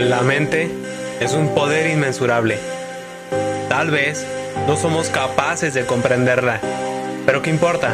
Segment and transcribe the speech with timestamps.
[0.00, 0.70] La mente
[1.18, 2.56] es un poder inmensurable.
[3.68, 4.24] Tal vez
[4.68, 6.60] no somos capaces de comprenderla,
[7.26, 7.92] pero ¿qué importa?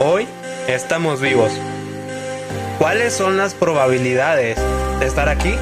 [0.00, 0.26] Hoy
[0.66, 1.52] estamos vivos.
[2.78, 4.58] ¿Cuáles son las probabilidades
[4.98, 5.54] de estar aquí?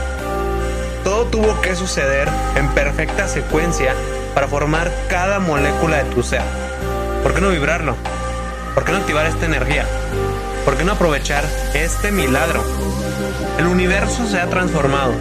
[1.05, 3.95] Todo tuvo que suceder en perfecta secuencia
[4.35, 6.43] para formar cada molécula de tu ser.
[7.23, 7.95] ¿Por qué no vibrarlo?
[8.75, 9.85] ¿Por qué no activar esta energía?
[10.69, 12.63] ¿Por qué no aprovechar este milagro?
[13.59, 15.15] El universo se ha transformado,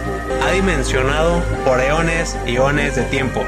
[0.46, 3.42] ha dimensionado por eones y eones de tiempo.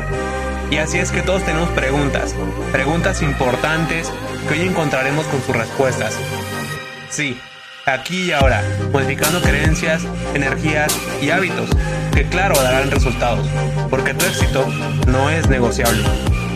[0.70, 2.34] Y así es que todos tenemos preguntas,
[2.72, 4.10] preguntas importantes
[4.48, 6.16] que hoy encontraremos con sus respuestas.
[7.10, 7.38] Sí,
[7.84, 11.68] aquí y ahora, modificando creencias, energías y hábitos
[12.14, 13.46] que claro darán resultados,
[13.90, 14.66] porque tu éxito
[15.06, 16.02] no es negociable.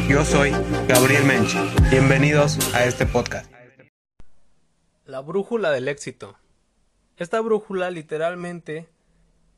[0.09, 0.55] Yo soy
[0.89, 1.55] Gabriel Mench.
[1.91, 3.54] Bienvenidos a este podcast.
[5.15, 6.37] La brújula del éxito.
[7.19, 8.89] Esta brújula literalmente,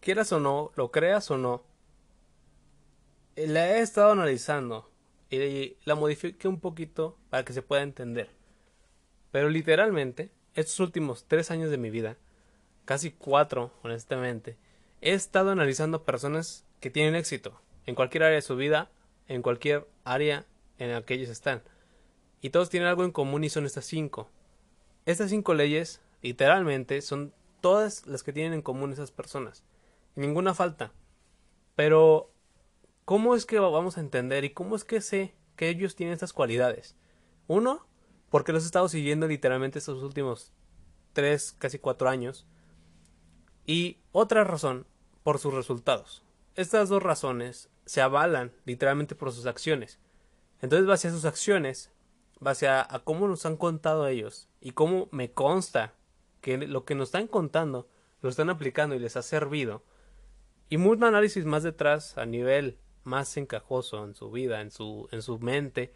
[0.01, 1.63] quieras o no, lo creas o no,
[3.37, 4.91] la he estado analizando
[5.31, 8.29] y la modifiqué un poquito para que se pueda entender.
[9.33, 12.19] Pero literalmente, estos últimos tres años de mi vida,
[12.85, 14.59] casi cuatro, honestamente,
[15.01, 18.91] he estado analizando personas que tienen éxito en cualquier área de su vida,
[19.27, 20.45] en cualquier área
[20.79, 21.63] en la que ellos están.
[22.43, 24.29] Y todos tienen algo en común y son estas cinco.
[25.07, 29.65] Estas cinco leyes, literalmente, son todas las que tienen en común esas personas.
[30.17, 30.93] Ninguna falta.
[31.77, 32.33] Pero,
[33.05, 36.33] ¿cómo es que vamos a entender y cómo es que sé que ellos tienen estas
[36.33, 36.97] cualidades?
[37.47, 37.87] Uno,
[38.31, 40.53] porque los he estado siguiendo literalmente estos últimos
[41.13, 42.47] tres, casi cuatro años.
[43.65, 44.87] Y otra razón,
[45.23, 46.25] por sus resultados.
[46.55, 49.99] Estas dos razones se avalan literalmente por sus acciones.
[50.63, 51.91] Entonces, base a sus acciones,
[52.41, 55.95] base a, a cómo nos han contado ellos y cómo me consta
[56.41, 57.89] que lo que nos están contando
[58.23, 59.83] lo están aplicando y les ha servido,
[60.69, 65.23] y mucho análisis más detrás a nivel más encajoso en su vida, en su, en
[65.23, 65.93] su mente,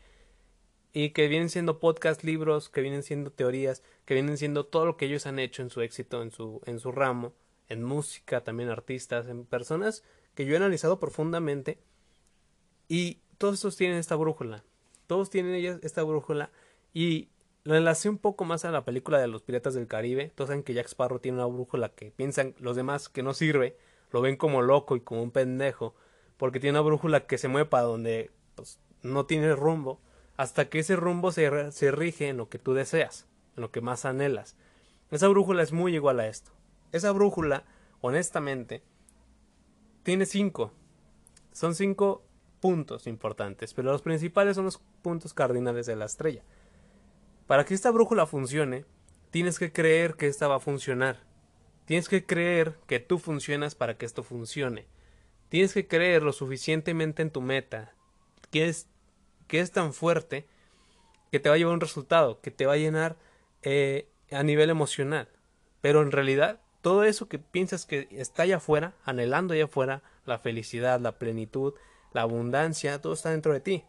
[0.92, 4.96] y que vienen siendo podcast, libros, que vienen siendo teorías, que vienen siendo todo lo
[4.96, 7.32] que ellos han hecho en su éxito, en su, en su ramo,
[7.68, 11.78] en música, también artistas, en personas que yo he analizado profundamente,
[12.88, 14.64] y todos estos tienen esta brújula,
[15.10, 16.52] todos tienen ellas esta brújula,
[16.94, 17.30] y
[17.64, 20.30] lo enlacé un poco más a la película de los Piratas del Caribe.
[20.36, 23.76] Todos saben que Jack Sparrow tiene una brújula que piensan los demás que no sirve,
[24.12, 25.96] lo ven como loco y como un pendejo,
[26.36, 30.00] porque tiene una brújula que se mueve para donde pues, no tiene rumbo,
[30.36, 33.80] hasta que ese rumbo se, se rige en lo que tú deseas, en lo que
[33.80, 34.54] más anhelas.
[35.10, 36.52] Esa brújula es muy igual a esto.
[36.92, 37.64] Esa brújula,
[38.00, 38.84] honestamente,
[40.04, 40.70] tiene cinco.
[41.50, 42.22] Son cinco
[42.60, 46.42] puntos importantes, pero los principales son los puntos cardinales de la estrella.
[47.46, 48.84] Para que esta brújula funcione,
[49.30, 51.18] tienes que creer que esta va a funcionar.
[51.84, 54.86] Tienes que creer que tú funcionas para que esto funcione.
[55.48, 57.92] Tienes que creer lo suficientemente en tu meta,
[58.52, 58.86] que es,
[59.48, 60.46] que es tan fuerte
[61.32, 63.16] que te va a llevar un resultado, que te va a llenar
[63.62, 65.28] eh, a nivel emocional.
[65.80, 70.38] Pero en realidad, todo eso que piensas que está allá afuera, anhelando allá afuera, la
[70.38, 71.74] felicidad, la plenitud,
[72.12, 73.84] la abundancia, todo está dentro de ti.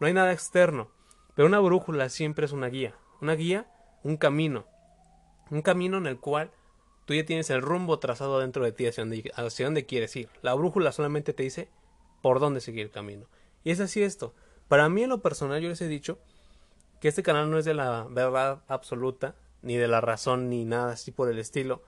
[0.00, 0.90] No hay nada externo.
[1.34, 3.66] Pero una brújula siempre es una guía una guía,
[4.02, 4.66] un camino,
[5.50, 6.50] un camino en el cual
[7.04, 9.04] tú ya tienes el rumbo trazado dentro de ti hacia
[9.64, 10.28] dónde, quieres ir.
[10.42, 11.68] La brújula solamente te dice
[12.22, 13.26] por dónde seguir el camino.
[13.64, 14.34] Y es así esto.
[14.68, 16.18] Para mí en lo personal yo les he dicho
[17.00, 20.92] que este canal no es de la verdad absoluta, ni de la razón, ni nada
[20.92, 21.82] así por el estilo.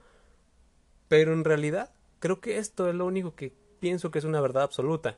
[1.07, 4.63] Pero en realidad creo que esto es lo único que pienso que es una verdad
[4.63, 5.17] absoluta.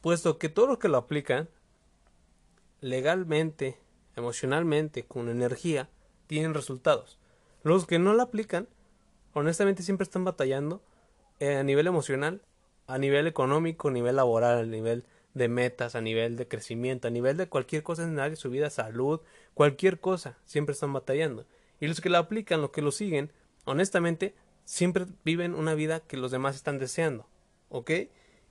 [0.00, 1.48] Puesto que todos los que lo aplican
[2.80, 3.78] legalmente
[4.16, 5.88] emocionalmente, con energía,
[6.26, 7.18] tienen resultados.
[7.62, 8.68] Los que no la aplican,
[9.32, 10.82] honestamente siempre están batallando
[11.38, 12.42] eh, a nivel emocional,
[12.86, 17.10] a nivel económico, a nivel laboral, a nivel de metas, a nivel de crecimiento, a
[17.10, 19.20] nivel de cualquier cosa en el su vida, salud,
[19.54, 21.46] cualquier cosa, siempre están batallando.
[21.80, 23.32] Y los que la aplican, los que lo siguen,
[23.64, 27.26] honestamente, siempre viven una vida que los demás están deseando.
[27.68, 27.90] ¿Ok?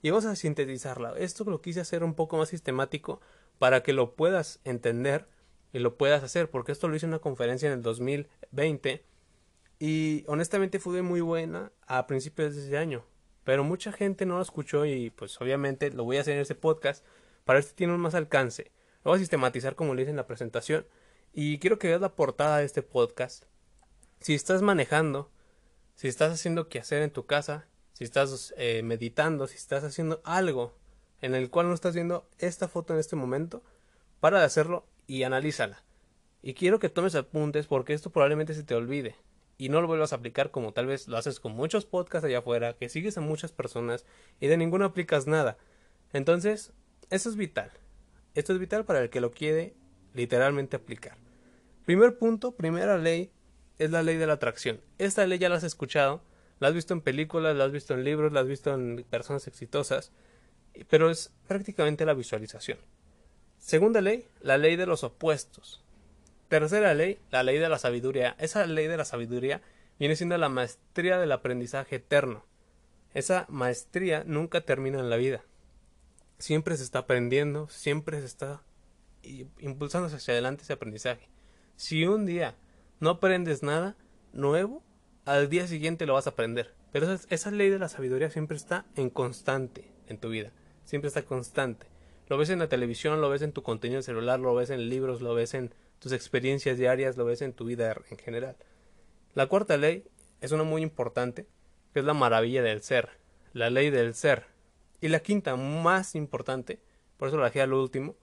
[0.01, 1.13] Y vamos a sintetizarla.
[1.18, 3.19] Esto lo quise hacer un poco más sistemático
[3.57, 5.28] para que lo puedas entender
[5.74, 9.04] y lo puedas hacer, porque esto lo hice en una conferencia en el 2020
[9.80, 13.06] y honestamente fue muy buena a principios de ese año,
[13.46, 16.56] pero mucha gente no lo escuchó y pues obviamente lo voy a hacer en este
[16.56, 17.06] podcast
[17.45, 18.72] para si tiene más alcance.
[19.06, 20.86] Lo voy a sistematizar como le hice en la presentación
[21.31, 23.45] y quiero que veas la portada de este podcast.
[24.19, 25.31] Si estás manejando,
[25.95, 27.69] si estás haciendo qué hacer en tu casa,
[28.00, 30.74] si estás eh, meditando, si estás haciendo algo
[31.19, 33.62] en el cual no estás viendo esta foto en este momento,
[34.22, 35.84] para de hacerlo y analízala.
[36.42, 39.18] Y quiero que tomes apuntes porque esto probablemente se te olvide.
[39.57, 42.38] y no lo vuelvas a aplicar como tal vez lo haces con muchos podcasts allá
[42.38, 44.06] afuera, que sigues a muchas personas
[44.40, 45.57] y de ninguno aplicas nada.
[46.13, 46.72] Entonces,
[47.10, 47.69] eso es vital.
[48.34, 49.75] Esto es vital para el que lo quiere
[50.13, 51.18] literalmente aplicar.
[51.84, 53.34] Primer punto, primera ley,
[53.78, 54.80] es la ley de la atracción.
[54.98, 56.22] Esta ley ya la has escuchado,
[56.59, 59.47] la has visto en películas, la has visto en libros, la has visto en personas
[59.47, 60.11] exitosas,
[60.89, 62.79] pero es prácticamente la visualización.
[63.57, 65.83] Segunda ley, la ley de los opuestos.
[66.47, 68.35] Tercera ley, la ley de la sabiduría.
[68.39, 69.61] Esa ley de la sabiduría
[70.00, 72.45] viene siendo la maestría del aprendizaje eterno.
[73.13, 75.44] Esa maestría nunca termina en la vida.
[76.38, 78.63] Siempre se está aprendiendo, siempre se está
[79.59, 81.29] impulsándose hacia adelante ese aprendizaje.
[81.75, 82.56] Si un día
[83.00, 83.95] no aprendes nada
[84.31, 84.83] nuevo,
[85.30, 86.74] al día siguiente lo vas a aprender.
[86.92, 90.52] Pero esa, ley de la sabiduría siempre está en constante en tu vida.
[90.86, 91.86] Siempre está constante.
[92.30, 95.22] Lo ves en la televisión, lo ves en tu contenido celular, lo ves en libros,
[95.22, 98.56] lo ves en tus experiencias diarias, lo ves en tu vida en general.
[99.36, 100.04] La cuarta ley
[100.42, 101.46] es una muy importante,
[101.94, 103.10] que es la maravilla del ser,
[103.54, 104.46] la ley del ser.
[105.00, 106.80] Y la quinta, más importante,
[107.18, 108.16] por eso la dejé al último,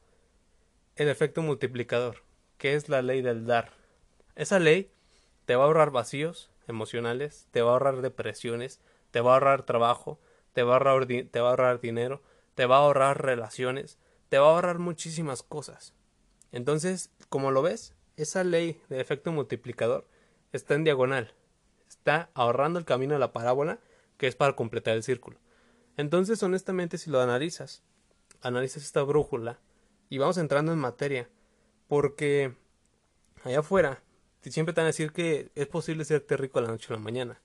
[0.96, 2.24] el efecto multiplicador,
[2.58, 3.74] que es la ley del dar.
[4.34, 4.90] Esa ley
[5.44, 8.80] te va a ahorrar vacíos emocionales, te va a ahorrar depresiones,
[9.10, 10.20] te va a ahorrar trabajo,
[10.52, 12.22] te va a ahorrar, te va a ahorrar dinero,
[12.54, 13.98] te va a ahorrar relaciones,
[14.28, 15.94] te va a ahorrar muchísimas cosas.
[16.52, 20.06] Entonces, como lo ves, esa ley de efecto multiplicador
[20.52, 21.34] está en diagonal.
[21.88, 23.78] Está ahorrando el camino de la parábola,
[24.16, 25.38] que es para completar el círculo.
[25.96, 27.82] Entonces, honestamente, si lo analizas,
[28.40, 29.60] analizas esta brújula
[30.08, 31.28] y vamos entrando en materia,
[31.88, 32.54] porque
[33.44, 34.02] allá afuera
[34.50, 37.02] siempre te van a decir que es posible serte rico de la noche a la
[37.02, 37.40] mañana.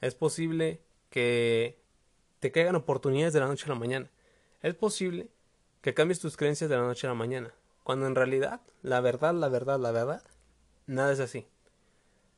[0.00, 0.80] Es posible
[1.10, 1.78] que
[2.40, 4.10] te caigan oportunidades de la noche a la mañana.
[4.62, 5.28] Es posible
[5.80, 7.54] que cambies tus creencias de la noche a la mañana.
[7.82, 10.22] Cuando en realidad, la verdad, la verdad, la verdad,
[10.86, 11.46] nada es así.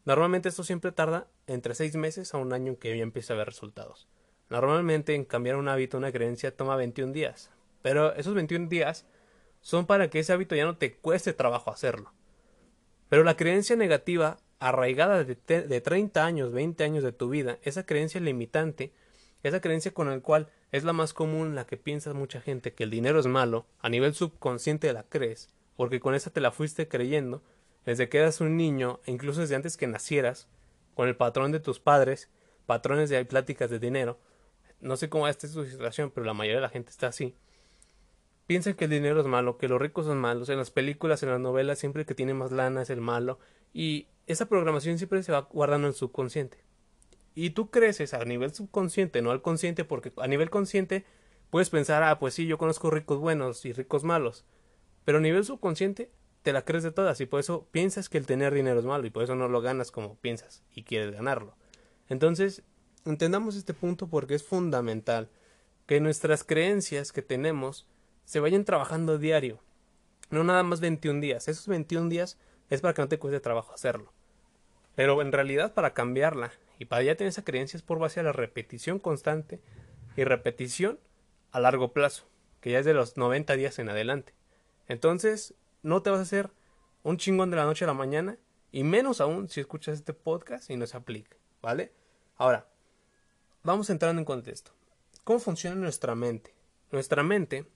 [0.05, 3.37] Normalmente esto siempre tarda entre seis meses a un año en que ya empieza a
[3.37, 4.09] ver resultados.
[4.49, 7.51] Normalmente en cambiar un hábito, una creencia, toma 21 días.
[7.83, 9.07] Pero esos 21 días
[9.61, 12.13] son para que ese hábito ya no te cueste trabajo hacerlo.
[13.09, 17.87] Pero la creencia negativa, arraigada de, de 30 años, 20 años de tu vida, esa
[17.87, 18.93] creencia limitante,
[19.43, 22.85] esa creencia con la cual es la más común, la que piensa mucha gente, que
[22.85, 26.89] el dinero es malo, a nivel subconsciente la crees, porque con esa te la fuiste
[26.89, 27.43] creyendo,
[27.85, 30.49] desde que eras un niño, e incluso desde antes que nacieras,
[30.95, 32.29] con el patrón de tus padres,
[32.67, 34.19] patrones de pláticas de dinero,
[34.81, 37.35] no sé cómo esta es tu situación, pero la mayoría de la gente está así.
[38.47, 41.31] Piensan que el dinero es malo, que los ricos son malos, en las películas, en
[41.31, 43.39] las novelas, siempre el que tiene más lana es el malo,
[43.73, 46.67] y esa programación siempre se va guardando en el subconsciente
[47.37, 51.05] y tú creces a nivel subconsciente, no al consciente, porque a nivel consciente
[51.51, 54.47] puedes pensar, ah, pues sí, yo conozco ricos buenos y ricos malos,
[55.05, 56.11] pero a nivel subconsciente
[56.41, 59.07] te la crees de todas y por eso piensas que el tener dinero es malo
[59.07, 61.55] y por eso no lo ganas como piensas y quieres ganarlo.
[62.09, 62.63] Entonces,
[63.05, 65.29] entendamos este punto porque es fundamental
[65.85, 67.87] que nuestras creencias que tenemos
[68.27, 69.61] se vayan trabajando diario,
[70.31, 71.49] no nada más 21 días.
[71.49, 72.39] Esos 21 días
[72.69, 74.13] es para que no te cueste trabajo hacerlo.
[74.95, 78.25] Pero en realidad para cambiarla y para ya tener esa creencia es por base a
[78.25, 79.61] la repetición constante
[80.17, 80.99] y repetición
[81.53, 82.27] a largo plazo,
[82.61, 84.35] que ya es de los 90 días en adelante.
[84.89, 86.51] Entonces, no te vas a hacer
[87.03, 88.39] un chingón de la noche a la mañana,
[88.73, 91.93] y menos aún si escuchas este podcast y no se aplica, ¿vale?
[92.37, 92.67] Ahora,
[93.63, 94.73] vamos entrando en contexto.
[95.25, 96.55] ¿Cómo funciona nuestra mente?
[96.91, 97.67] Nuestra mente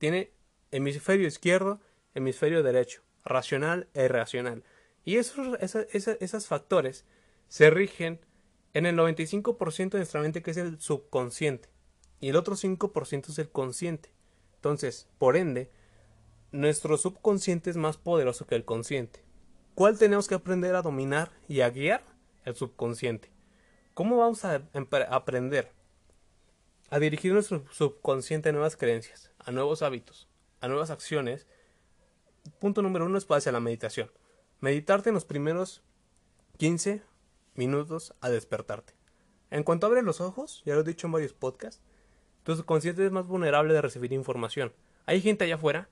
[0.00, 0.32] tiene
[0.70, 1.78] hemisferio izquierdo,
[2.14, 4.64] hemisferio derecho, racional e irracional.
[5.04, 7.04] Y esos, factores
[7.48, 8.18] se rigen
[8.72, 11.68] en el 95% de nuestra mente que es el subconsciente
[12.18, 14.10] y el otro 5% es el consciente.
[14.54, 15.70] Entonces, por ende,
[16.50, 19.22] nuestro subconsciente es más poderoso que el consciente.
[19.74, 22.04] ¿Cuál tenemos que aprender a dominar y a guiar?
[22.46, 23.30] El subconsciente.
[23.92, 24.62] ¿Cómo vamos a
[25.10, 25.72] aprender
[26.88, 30.28] a dirigir nuestro subconsciente a nuevas creencias, a nuevos hábitos,
[30.60, 31.46] a nuevas acciones?
[32.58, 34.10] Punto número uno es hacia la meditación.
[34.60, 35.82] Meditarte en los primeros
[36.58, 37.02] 15
[37.54, 38.94] minutos a despertarte.
[39.50, 41.82] En cuanto abres los ojos, ya lo he dicho en varios podcasts,
[42.42, 44.72] tu subconsciente es más vulnerable de recibir información.
[45.06, 45.88] Hay gente allá afuera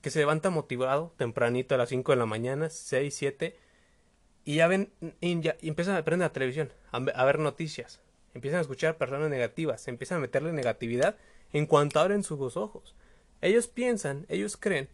[0.00, 3.56] que se levanta motivado tempranito a las 5 de la mañana, 6, 7,
[4.44, 8.00] y ya ven, y, ya, empiezan a aprender la televisión, a, ver noticias,
[8.32, 11.16] empiezan a escuchar personas negativas, empiezan a meterle negatividad
[11.52, 12.94] en cuanto abren sus ojos.
[13.40, 14.88] Ellos piensan, ellos creen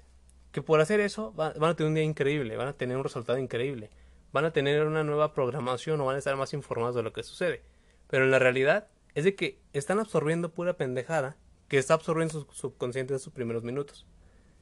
[0.53, 3.39] que por hacer eso van a tener un día increíble, van a tener un resultado
[3.39, 3.91] increíble
[4.37, 7.23] van a tener una nueva programación o van a estar más informados de lo que
[7.23, 7.63] sucede.
[8.07, 12.53] Pero en la realidad es de que están absorbiendo pura pendejada que está absorbiendo su
[12.53, 14.07] subconsciente en sus primeros minutos.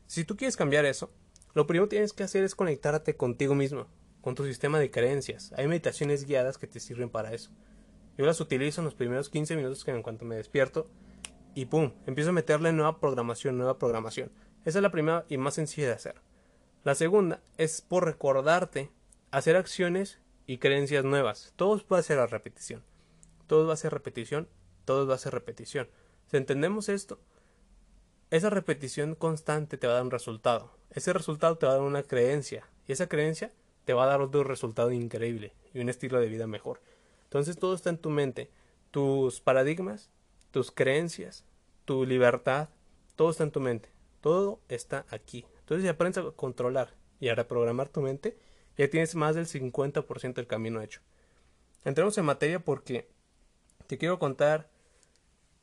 [0.07, 1.11] Si tú quieres cambiar eso,
[1.55, 3.89] lo primero que tienes que hacer es conectarte contigo mismo,
[4.21, 5.53] con tu sistema de creencias.
[5.57, 7.51] Hay meditaciones guiadas que te sirven para eso.
[8.17, 10.89] Yo las utilizo en los primeros 15 minutos que en cuanto me despierto
[11.55, 14.31] y pum, empiezo a meterle nueva programación, nueva programación.
[14.65, 16.17] Esa es la primera y más sencilla de hacer.
[16.83, 18.91] La segunda es por recordarte
[19.31, 21.53] hacer acciones y creencias nuevas.
[21.57, 22.83] Todo va a ser la repetición.
[23.47, 24.49] Todo va a ser repetición,
[24.85, 25.89] todo va a ser repetición.
[26.31, 27.19] Si entendemos esto,
[28.31, 30.73] esa repetición constante te va a dar un resultado.
[30.91, 32.69] Ese resultado te va a dar una creencia.
[32.89, 33.53] Y esa creencia
[33.85, 36.81] te va a dar otro resultado increíble y un estilo de vida mejor.
[37.25, 38.51] Entonces todo está en tu mente.
[38.91, 40.11] Tus paradigmas,
[40.55, 41.45] tus creencias,
[41.85, 42.69] tu libertad,
[43.17, 43.89] todo está en tu mente.
[44.21, 45.45] Todo está aquí.
[45.59, 48.39] Entonces si aprendes a controlar y a reprogramar tu mente,
[48.79, 51.01] ya tienes más del 50% del camino hecho.
[51.85, 53.09] Entremos en materia porque
[53.89, 54.71] te quiero contar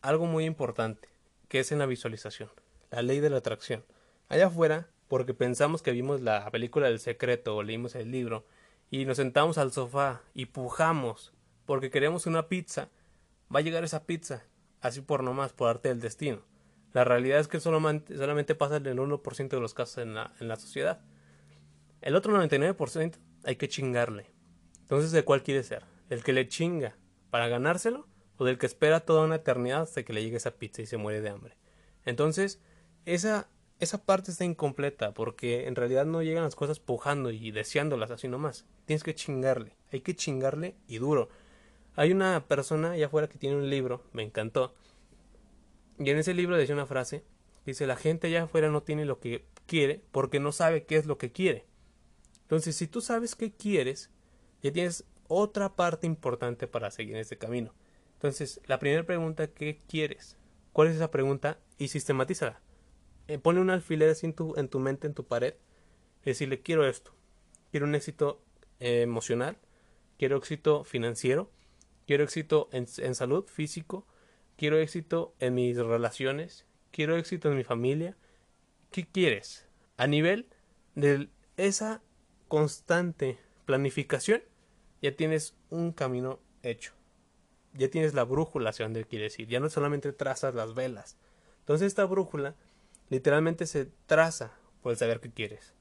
[0.01, 1.07] algo muy importante,
[1.47, 2.49] que es en la visualización,
[2.89, 3.85] la ley de la atracción.
[4.27, 8.45] Allá afuera, porque pensamos que vimos la película del secreto o leímos el libro,
[8.89, 11.31] y nos sentamos al sofá y pujamos
[11.65, 12.89] porque queremos una pizza,
[13.55, 14.43] va a llegar esa pizza,
[14.81, 16.41] así por nomás, por arte del destino.
[16.93, 20.33] La realidad es que solamente, solamente pasa en el 1% de los casos en la,
[20.39, 21.01] en la sociedad.
[22.01, 24.25] El otro 99% hay que chingarle.
[24.81, 25.83] Entonces, ¿de cuál quiere ser?
[26.09, 26.97] ¿El que le chinga
[27.29, 28.07] para ganárselo?
[28.37, 30.97] ¿O del que espera toda una eternidad hasta que le llegue esa pizza y se
[30.97, 31.55] muere de hambre?
[32.05, 32.59] Entonces,
[33.05, 33.47] esa,
[33.79, 38.27] esa parte está incompleta porque en realidad no llegan las cosas pujando y deseándolas así
[38.27, 38.65] nomás.
[38.85, 39.77] Tienes que chingarle.
[39.91, 41.29] Hay que chingarle y duro.
[41.95, 44.73] Hay una persona allá afuera que tiene un libro, me encantó.
[45.99, 47.23] Y en ese libro decía una frase,
[47.65, 51.05] dice, la gente allá afuera no tiene lo que quiere porque no sabe qué es
[51.05, 51.65] lo que quiere.
[52.43, 54.09] Entonces, si tú sabes qué quieres,
[54.61, 57.73] ya tienes otra parte importante para seguir en este camino.
[58.15, 60.37] Entonces, la primera pregunta, ¿qué quieres?
[60.73, 61.59] ¿Cuál es esa pregunta?
[61.77, 62.61] Y sistematízala.
[63.27, 65.55] Eh, pone un alfiler así en tu, en tu mente, en tu pared.
[66.23, 67.13] Y decirle, quiero esto.
[67.71, 68.41] Quiero un éxito
[68.79, 69.57] eh, emocional.
[70.17, 71.49] Quiero éxito financiero.
[72.11, 74.05] Quiero éxito en, salud, físico.
[74.57, 76.65] Quiero éxito en mis relaciones.
[76.91, 78.17] Quiero éxito en mi familia.
[78.91, 79.65] ¿Qué quieres?
[79.95, 80.49] A nivel
[80.93, 82.01] de esa
[82.49, 84.43] constante planificación,
[85.01, 86.91] ya tienes un camino hecho.
[87.75, 89.47] Ya tienes la brújula hacia dónde quieres ir.
[89.47, 91.15] Ya no solamente trazas las velas.
[91.59, 92.55] Entonces esta brújula
[93.07, 94.51] literalmente se traza
[94.83, 95.73] por el saber qué quieres.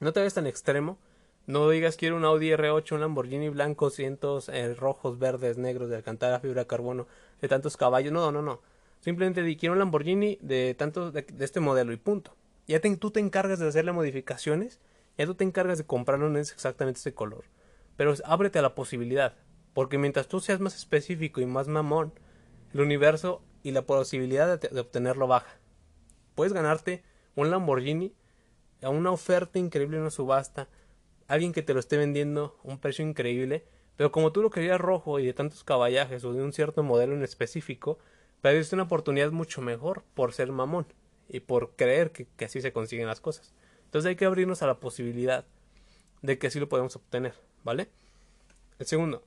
[0.00, 0.98] No te vayas tan extremo.
[1.46, 5.96] No digas quiero un Audi R8, un Lamborghini blanco, cientos eh, rojos, verdes, negros, de
[5.96, 7.06] alcantara, fibra de carbono,
[7.40, 8.12] de tantos caballos.
[8.12, 8.60] No, no, no.
[9.00, 12.34] Simplemente di quiero un Lamborghini de tantos de, este modelo y punto.
[12.66, 14.80] Ya tú te encargas de hacerle modificaciones
[15.18, 17.44] ya tú te encargas de comprarlo no es exactamente ese color.
[17.96, 19.34] Pero ábrete a la posibilidad.
[19.72, 22.12] Porque mientras tú seas más específico y más mamón,
[22.74, 25.58] el universo y la posibilidad de, obtenerlo baja.
[26.34, 27.02] Puedes ganarte
[27.34, 28.12] un Lamborghini
[28.82, 30.68] a una oferta increíble en una subasta,
[31.28, 33.64] alguien que te lo esté vendiendo a un precio increíble,
[33.96, 37.14] pero como tú lo querías rojo y de tantos caballajes o de un cierto modelo
[37.14, 37.98] en específico,
[38.42, 40.86] perdiste una oportunidad mucho mejor por ser mamón
[41.28, 43.54] y por creer que así se consiguen las cosas.
[43.86, 45.46] Entonces hay que abrirnos a la posibilidad
[46.22, 47.88] de que así lo podemos obtener, ¿vale?
[48.78, 49.24] El segundo,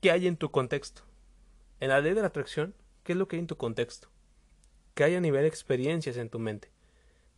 [0.00, 1.02] ¿qué hay en tu contexto?
[1.80, 4.08] En la ley de la atracción, ¿qué es lo que hay en tu contexto?
[4.94, 6.70] ¿Qué hay a nivel de experiencias en tu mente?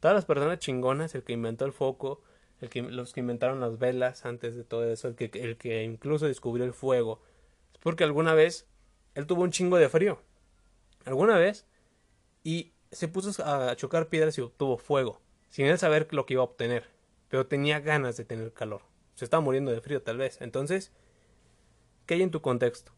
[0.01, 2.23] Todas las personas chingonas, el que inventó el foco,
[2.61, 5.83] el que, los que inventaron las velas antes de todo eso, el que, el que
[5.83, 7.21] incluso descubrió el fuego,
[7.73, 8.67] es porque alguna vez
[9.15, 10.21] él tuvo un chingo de frío.
[11.05, 11.67] Alguna vez
[12.43, 15.21] y se puso a chocar piedras y obtuvo fuego
[15.55, 16.89] sin él saber lo que iba a obtener,
[17.29, 18.83] pero tenía ganas de tener calor.
[19.15, 20.41] Se estaba muriendo de frío tal vez.
[20.41, 20.91] Entonces,
[22.07, 22.91] ¿qué hay en tu contexto?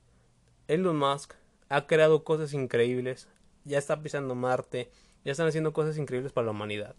[0.67, 1.35] Elon Musk
[1.69, 3.29] ha creado cosas increíbles,
[3.65, 4.91] ya está pisando Marte,
[5.23, 6.97] ya están haciendo cosas increíbles para la humanidad.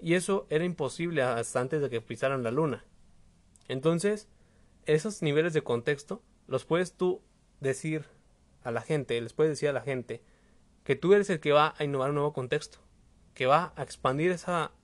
[0.00, 2.84] Y eso era imposible hasta antes de que pisaran la luna.
[3.68, 4.28] Entonces,
[4.84, 7.22] esos niveles de contexto los puedes tú
[7.60, 8.04] decir
[8.62, 10.22] a la gente, les puedes decir a la gente
[10.84, 12.78] que tú eres el que va a innovar un nuevo contexto,
[13.34, 14.36] que va a expandir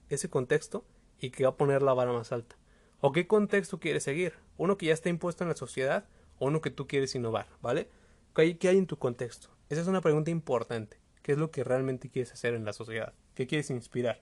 [0.09, 0.85] ese contexto
[1.19, 2.57] y que va a poner la vara más alta.
[2.99, 4.33] ¿O qué contexto quieres seguir?
[4.57, 6.05] ¿Uno que ya está impuesto en la sociedad
[6.39, 7.47] o uno que tú quieres innovar?
[7.61, 7.89] ¿Vale?
[8.35, 9.49] ¿Qué hay, qué hay en tu contexto?
[9.69, 10.97] Esa es una pregunta importante.
[11.21, 13.13] ¿Qué es lo que realmente quieres hacer en la sociedad?
[13.35, 14.21] ¿Qué quieres inspirar?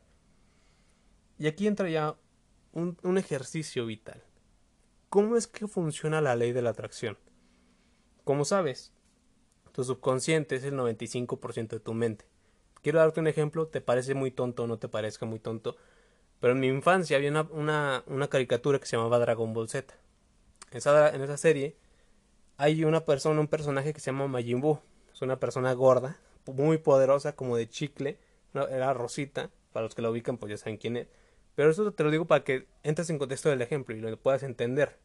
[1.41, 2.15] Y aquí entra ya
[2.71, 4.23] un, ejercicio vital.
[5.09, 7.17] ¿Cómo es que funciona la ley de la atracción?
[8.23, 8.93] Como sabes,
[9.71, 12.25] tu subconsciente es el 95% de tu mente.
[12.83, 15.77] Quiero darte un ejemplo, te parece muy tonto o no te parezca muy tonto,
[16.39, 19.95] pero en mi infancia había una, una, caricatura que se llamaba Dragon Ball Z.
[20.69, 21.75] Esa, en esa serie
[22.57, 24.79] hay una persona, un personaje que se llama Majin Buu.
[25.11, 28.19] Es una persona gorda, muy poderosa, como de chicle.
[28.53, 31.07] era Rosita, para los que la ubican pues ya saben quién es.
[31.55, 34.43] Pero eso te lo digo para que entres en contexto del ejemplo y lo puedas
[34.43, 34.99] entender.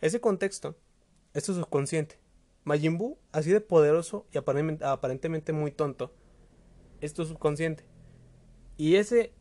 [0.00, 0.76] Ese contexto
[1.34, 2.18] es subconsciente.
[2.64, 6.12] Majin Buu, así de poderoso y aparentemente, muy tonto,
[7.00, 7.84] es subconsciente.
[8.76, 9.32] Y ese,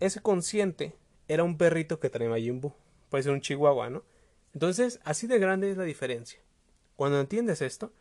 [0.00, 2.74] ese consciente era un perrito que trae Majin Buu.
[3.08, 4.04] Puede ser un chihuahua, ¿no?
[4.52, 6.40] Entonces, así de grande es la diferencia.
[6.96, 7.92] Cuando entiendes esto,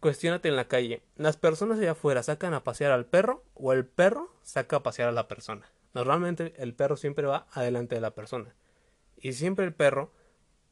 [0.00, 1.02] cuestionate en la calle.
[1.16, 5.08] ¿Las personas allá afuera sacan a pasear al perro o el perro saca a pasear
[5.08, 5.70] a la persona?
[5.94, 8.54] Normalmente el perro siempre va adelante de la persona.
[9.16, 10.12] Y siempre el perro,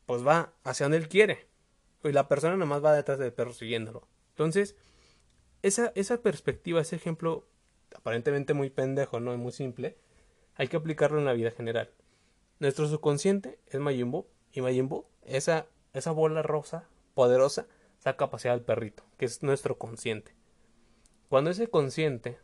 [0.07, 1.49] pues va hacia donde él quiere.
[2.05, 4.07] Y la persona nomás va detrás del perro siguiéndolo.
[4.31, 4.77] Entonces,
[5.63, 7.49] esa, esa perspectiva, ese ejemplo
[7.95, 9.97] aparentemente muy pendejo, no muy simple,
[10.55, 11.91] hay que aplicarlo en la vida general.
[12.59, 17.67] Nuestro subconsciente es Mayimbu y Mayimbu, esa, esa bola rosa poderosa,
[17.99, 20.35] saca a al perrito, que es nuestro consciente.
[21.29, 22.39] Cuando ese consciente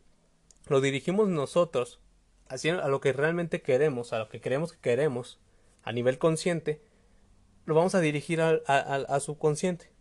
[0.67, 1.99] lo dirigimos nosotros
[2.47, 5.39] hacia a lo que realmente queremos, a lo que creemos que queremos,
[5.83, 6.81] a nivel consciente,
[7.65, 9.91] lo vamos a dirigir al a, subconsciente.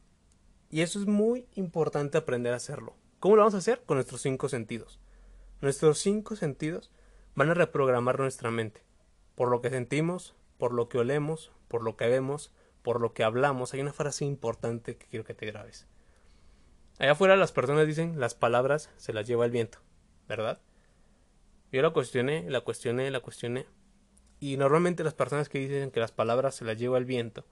[0.70, 2.96] Y eso es muy importante aprender a hacerlo.
[3.20, 3.82] ¿Cómo lo vamos a hacer?
[3.86, 5.00] Con nuestros cinco sentidos.
[5.60, 6.90] Nuestros cinco sentidos
[7.34, 8.82] van a reprogramar nuestra mente.
[9.34, 13.24] Por lo que sentimos, por lo que olemos, por lo que vemos, por lo que
[13.24, 13.72] hablamos.
[13.72, 15.86] Hay una frase importante que quiero que te grabes.
[16.98, 19.78] Allá afuera las personas dicen las palabras se las lleva el viento,
[20.28, 20.60] ¿verdad?
[21.74, 23.66] Yo la cuestioné, la cuestioné, la cuestioné.
[24.38, 27.44] Y normalmente las personas que dicen que las palabras se las lleva el viento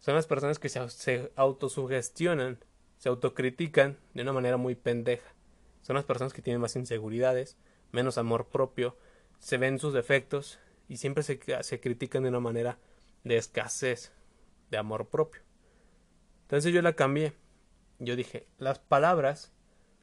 [0.00, 2.58] son las personas que se, se autosugestionan,
[2.98, 5.36] se autocritican de una manera muy pendeja.
[5.82, 7.56] Son las personas que tienen más inseguridades,
[7.92, 8.98] menos amor propio,
[9.38, 10.58] se ven sus defectos
[10.88, 12.80] y siempre se, se critican de una manera
[13.22, 14.10] de escasez,
[14.72, 15.42] de amor propio.
[16.42, 17.34] Entonces yo la cambié.
[18.00, 19.52] Yo dije, las palabras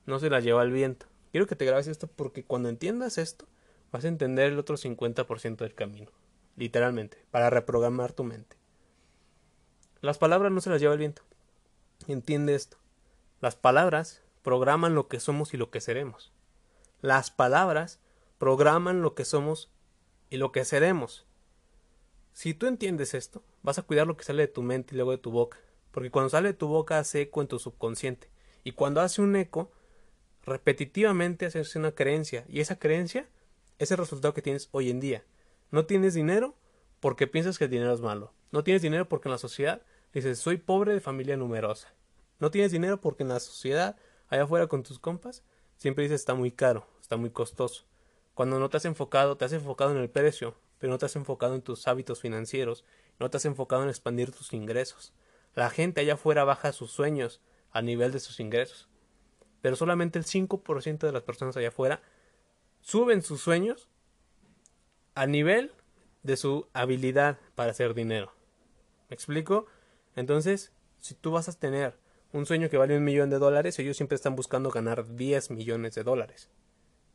[0.06, 1.11] no se las lleva el viento.
[1.32, 3.48] Quiero que te grabes esto porque cuando entiendas esto,
[3.92, 6.12] vas a entender el otro 50% del camino.
[6.58, 8.58] Literalmente, para reprogramar tu mente.
[10.02, 11.24] Las palabras no se las lleva el viento.
[12.08, 12.78] Entiende esto.
[13.40, 16.34] Las palabras programan lo que somos y lo que seremos.
[17.02, 18.00] Las palabras
[18.38, 19.72] programan lo que somos
[20.30, 21.26] y lo que seremos.
[22.34, 25.12] Si tú entiendes esto, vas a cuidar lo que sale de tu mente y luego
[25.12, 25.60] de tu boca,
[25.92, 28.30] porque cuando sale de tu boca hace eco en tu subconsciente,
[28.64, 29.72] y cuando hace un eco,
[30.46, 33.28] repetitivamente hace una creencia, y esa creencia
[33.80, 35.24] es el resultado que tienes hoy en día.
[35.72, 36.56] No tienes dinero
[37.00, 38.34] porque piensas que el dinero es malo.
[38.52, 39.82] No tienes dinero porque en la sociedad
[40.14, 41.94] dices soy pobre de familia numerosa.
[42.40, 43.96] No tienes dinero porque en la sociedad,
[44.28, 45.44] allá afuera con tus compas,
[45.78, 47.86] siempre dices está muy caro, está muy costoso.
[48.34, 51.16] Cuando no te has enfocado, te has enfocado en el precio, pero no te has
[51.16, 52.84] enfocado en tus hábitos financieros,
[53.20, 55.14] no te has enfocado en expandir tus ingresos.
[55.54, 58.90] La gente allá afuera baja sus sueños a nivel de sus ingresos,
[59.62, 62.02] pero solamente el 5% de las personas allá afuera
[62.82, 63.90] suben sus sueños
[65.16, 65.72] a nivel
[66.24, 68.34] de su habilidad para hacer dinero.
[69.10, 69.68] ¿Me explico?
[70.16, 71.98] Entonces, si tú vas a tener
[72.34, 75.96] un sueño que vale un millón de dólares, ellos siempre están buscando ganar 10 millones
[75.96, 76.50] de dólares.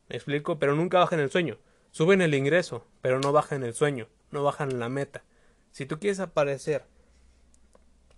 [0.09, 0.59] ¿Me explico?
[0.59, 1.57] Pero nunca bajan el sueño.
[1.91, 5.23] Suben el ingreso, pero no bajan el sueño, no bajan la meta.
[5.71, 6.85] Si tú quieres aparecer,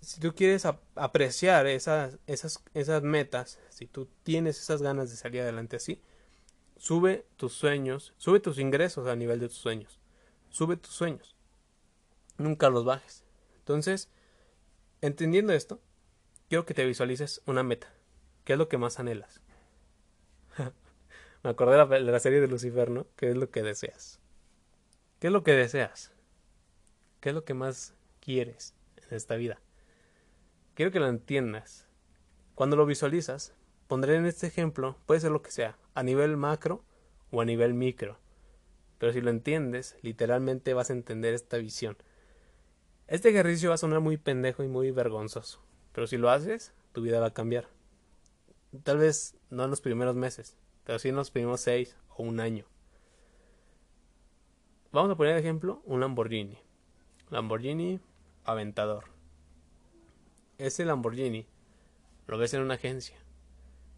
[0.02, 5.42] si tú quieres apreciar esas, esas, esas metas, si tú tienes esas ganas de salir
[5.42, 6.02] adelante así,
[6.78, 10.00] sube tus sueños, sube tus ingresos a nivel de tus sueños,
[10.50, 11.36] sube tus sueños,
[12.38, 13.24] nunca los bajes.
[13.60, 14.10] Entonces,
[15.02, 15.82] entendiendo esto,
[16.48, 17.94] quiero que te visualices una meta.
[18.46, 19.42] ¿Qué es lo que más anhelas?
[21.44, 23.06] Me acordé de la, serie de Lucifer, ¿no?
[23.16, 24.20] ¿Qué es lo que deseas?
[25.20, 26.12] ¿Qué es lo que deseas?
[27.20, 29.60] ¿Qué es lo que más quieres en esta vida?
[30.80, 31.86] Quiero que lo entiendas.
[32.56, 33.54] Cuando lo visualizas,
[33.90, 36.86] pondré en este ejemplo, puede ser lo que sea, a nivel macro
[37.32, 38.18] o a nivel micro.
[38.98, 41.98] Pero si lo entiendes, literalmente vas a entender esta visión.
[43.08, 45.62] Este ejercicio va a sonar muy pendejo y muy vergonzoso,
[45.92, 47.68] pero si lo haces, tu vida va a cambiar.
[48.84, 52.40] Tal vez no en los primeros meses, pero sí en los primeros seis o un
[52.40, 52.64] año.
[54.94, 56.58] Vamos a poner ejemplo un Lamborghini.
[57.32, 58.00] Lamborghini
[58.46, 59.19] Aventador.
[60.60, 61.48] Ese Lamborghini
[62.28, 63.16] lo ves en una agencia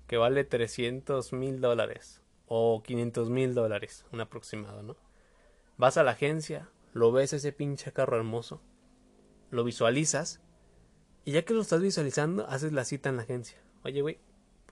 [0.05, 4.95] que vale 300 mil dólares o 500 mil dólares, un aproximado, ¿no?
[5.77, 8.61] Vas a la agencia, lo ves ese pinche carro hermoso,
[9.49, 10.39] lo visualizas
[11.25, 13.57] y ya que lo estás visualizando, haces la cita en la agencia.
[13.83, 14.19] Oye, güey,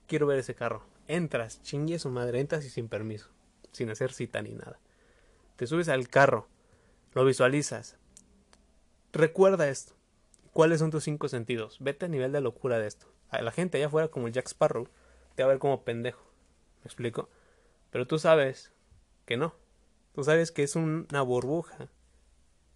[0.05, 0.85] quiero ver ese carro.
[1.07, 3.31] Entras, chingue su madre, entras y sin permiso,
[3.71, 4.79] sin hacer cita ni nada.
[5.55, 6.47] Te subes al carro,
[7.13, 7.97] lo visualizas.
[9.11, 9.98] Recuerda esto.
[10.53, 11.77] ¿Cuáles son tus cinco sentidos?
[11.79, 13.07] Vete a nivel de locura de esto.
[13.29, 14.87] A la gente allá afuera, como el Jack Sparrow,
[15.35, 16.23] te va a ver como pendejo.
[16.83, 17.29] ¿Me explico?
[17.91, 18.71] Pero tú sabes
[19.25, 19.53] que no.
[20.15, 21.89] Tú sabes que es una burbuja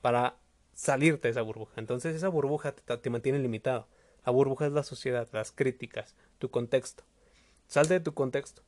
[0.02, 0.38] para
[0.74, 1.74] salirte de esa burbuja.
[1.78, 3.88] Entonces esa burbuja te, te mantiene limitado.
[4.26, 7.04] La burbuja es la sociedad, las críticas, tu contexto.
[7.68, 8.62] Salte de tu contexto.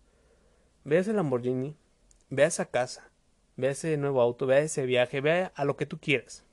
[0.84, 1.76] Ve ese Lamborghini,
[2.30, 3.10] ve a esa casa,
[3.56, 6.44] ve a ese nuevo auto, ve a ese viaje, ve a lo que tú quieras.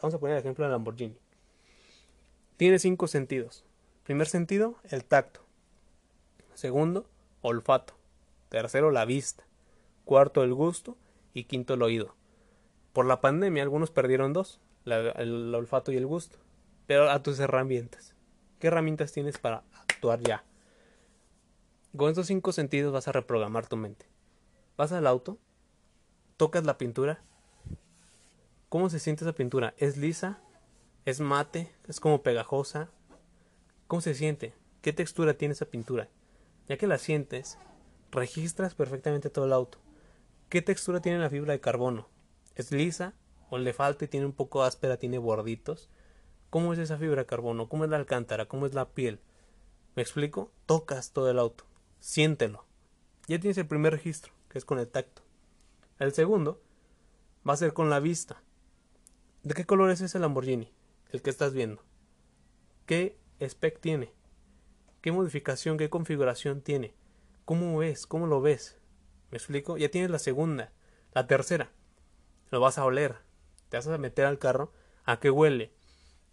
[0.00, 1.16] Vamos a poner el ejemplo de Lamborghini.
[2.58, 3.64] Tiene cinco sentidos.
[4.02, 5.40] Primer sentido, el tacto.
[6.54, 7.08] Segundo,
[7.40, 7.94] olfato.
[8.48, 9.44] Tercero, la vista.
[10.04, 10.96] Cuarto, el gusto.
[11.32, 12.16] Y quinto, el oído.
[12.92, 16.38] Por la pandemia, algunos perdieron dos, el olfato y el gusto.
[16.88, 18.16] Pero a tus herramientas.
[18.58, 20.44] ¿Qué herramientas tienes para actuar ya?
[21.96, 24.06] Con estos cinco sentidos vas a reprogramar tu mente.
[24.76, 25.38] Vas al auto,
[26.36, 27.22] tocas la pintura.
[28.68, 29.74] ¿Cómo se siente esa pintura?
[29.76, 30.40] ¿Es lisa?
[31.04, 31.72] ¿Es mate?
[31.86, 32.90] ¿Es como pegajosa?
[33.86, 34.52] ¿Cómo se siente?
[34.82, 36.08] ¿Qué textura tiene esa pintura?
[36.68, 37.58] Ya que la sientes,
[38.10, 39.78] registras perfectamente todo el auto.
[40.48, 42.08] ¿Qué textura tiene la fibra de carbono?
[42.54, 43.14] ¿Es lisa?
[43.50, 45.88] ¿O le falta y tiene un poco áspera, tiene borditos?
[46.50, 47.68] ¿Cómo es esa fibra de carbono?
[47.68, 48.46] ¿Cómo es la alcántara?
[48.46, 49.20] ¿Cómo es la piel?
[49.96, 50.52] ¿Me explico?
[50.66, 51.64] Tocas todo el auto.
[52.00, 52.64] Siéntelo.
[53.26, 55.22] Ya tienes el primer registro, que es con el tacto.
[55.98, 56.60] El segundo
[57.48, 58.42] va a ser con la vista.
[59.42, 60.70] ¿De qué color es ese Lamborghini?
[61.10, 61.82] El que estás viendo.
[62.84, 64.12] ¿Qué spec tiene?
[65.00, 66.94] ¿Qué modificación, qué configuración tiene?
[67.46, 68.06] ¿Cómo ves?
[68.06, 68.78] ¿Cómo lo ves?
[69.30, 69.78] ¿Me explico?
[69.78, 70.70] Ya tienes la segunda.
[71.14, 71.70] La tercera.
[72.50, 73.16] Lo vas a oler.
[73.70, 74.70] Te vas a meter al carro.
[75.04, 75.72] ¿A qué huele?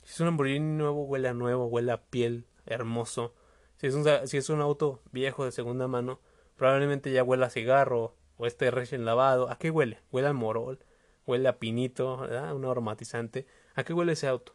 [0.04, 3.34] Si es un Lamborghini nuevo, huele a nuevo, huele a piel, hermoso.
[3.78, 6.20] Si es un, si es un auto viejo de segunda mano,
[6.58, 9.50] probablemente ya huele a cigarro o esté recién lavado.
[9.50, 10.02] ¿A qué huele?
[10.12, 10.84] Huele a morol,
[11.26, 12.54] huele a pinito, ¿verdad?
[12.54, 13.48] Un aromatizante.
[13.74, 14.55] ¿A qué huele ese auto?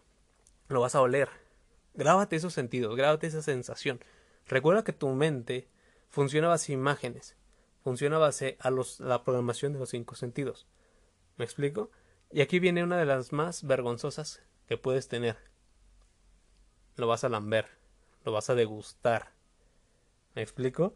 [0.71, 1.29] Lo vas a oler.
[1.95, 3.99] Grábate esos sentidos, grábate esa sensación.
[4.47, 5.69] Recuerda que tu mente
[6.09, 7.37] funciona base a imágenes,
[7.83, 10.69] funciona base a los, la programación de los cinco sentidos.
[11.37, 11.91] ¿Me explico?
[12.31, 15.39] Y aquí viene una de las más vergonzosas que puedes tener.
[16.95, 17.67] Lo vas a lamber,
[18.25, 19.33] lo vas a degustar.
[20.37, 20.95] ¿Me explico?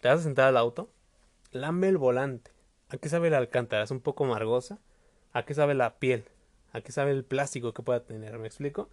[0.00, 0.92] Te vas a sentar al auto,
[1.50, 2.52] lambe el volante.
[2.88, 3.82] ¿A qué sabe la alcántara?
[3.82, 4.78] ¿Es un poco amargosa?
[5.32, 6.24] ¿A qué sabe la piel?
[6.72, 8.38] ¿A qué sabe el plástico que pueda tener?
[8.38, 8.88] ¿Me explico?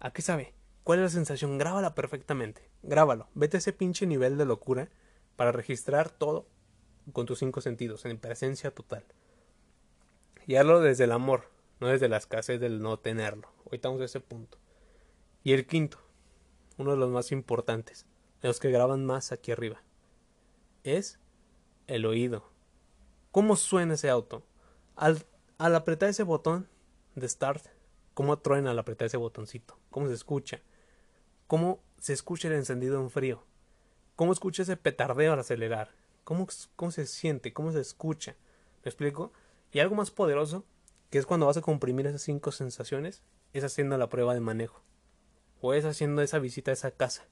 [0.00, 0.54] ¿A qué sabe?
[0.82, 1.58] ¿Cuál es la sensación?
[1.58, 2.68] Grábala perfectamente.
[2.82, 3.28] Grábalo.
[3.34, 4.88] Vete a ese pinche nivel de locura
[5.36, 6.46] para registrar todo
[7.12, 9.04] con tus cinco sentidos, en presencia total.
[10.46, 11.48] Y hazlo desde el amor,
[11.80, 13.48] no desde la escasez del no tenerlo.
[13.70, 14.58] Hoy a ese punto.
[15.44, 15.98] Y el quinto,
[16.78, 18.06] uno de los más importantes,
[18.40, 19.82] de los que graban más aquí arriba,
[20.84, 21.18] es
[21.86, 22.50] el oído.
[23.30, 24.42] ¿Cómo suena ese auto?
[24.94, 25.24] Al,
[25.58, 26.68] al apretar ese botón
[27.14, 27.66] de start,
[28.14, 29.78] ¿cómo truena al apretar ese botoncito?
[29.90, 30.60] ¿Cómo se escucha?
[31.46, 33.44] ¿Cómo se escucha el encendido en frío?
[34.16, 35.90] ¿Cómo escucha ese petardeo al acelerar?
[36.24, 36.46] ¿Cómo,
[36.76, 37.52] cómo se siente?
[37.52, 38.36] ¿Cómo se escucha?
[38.84, 39.32] ¿Me explico?
[39.72, 40.64] Y algo más poderoso
[41.12, 43.22] que es cuando vas a comprimir esas cinco sensaciones,
[43.52, 44.82] es haciendo la prueba de manejo.
[45.60, 47.26] O es haciendo esa visita a esa casa.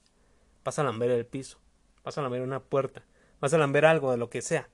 [0.64, 1.58] Vas a lamber el piso,
[2.04, 3.06] vas a lamber una puerta,
[3.40, 4.68] vas a lamber algo de lo que sea.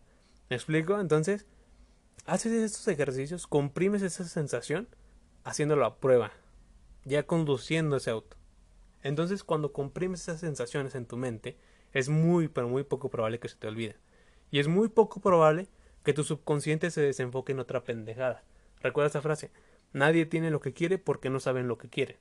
[0.51, 0.99] ¿Me explico?
[0.99, 1.47] Entonces,
[2.27, 4.89] haces estos ejercicios, comprimes esa sensación
[5.45, 6.33] haciendo la prueba,
[7.05, 8.37] ya conduciendo ese auto.
[9.03, 11.57] Entonces, cuando comprimes esas sensaciones en tu mente,
[11.93, 13.97] es muy, pero muy poco probable que se te olvide.
[14.51, 15.69] Y es muy poco probable
[16.03, 18.43] que tu subconsciente se desenfoque en otra pendejada.
[18.81, 19.51] Recuerda esa frase.
[19.93, 22.19] Nadie tiene lo que quiere porque no saben lo que quiere.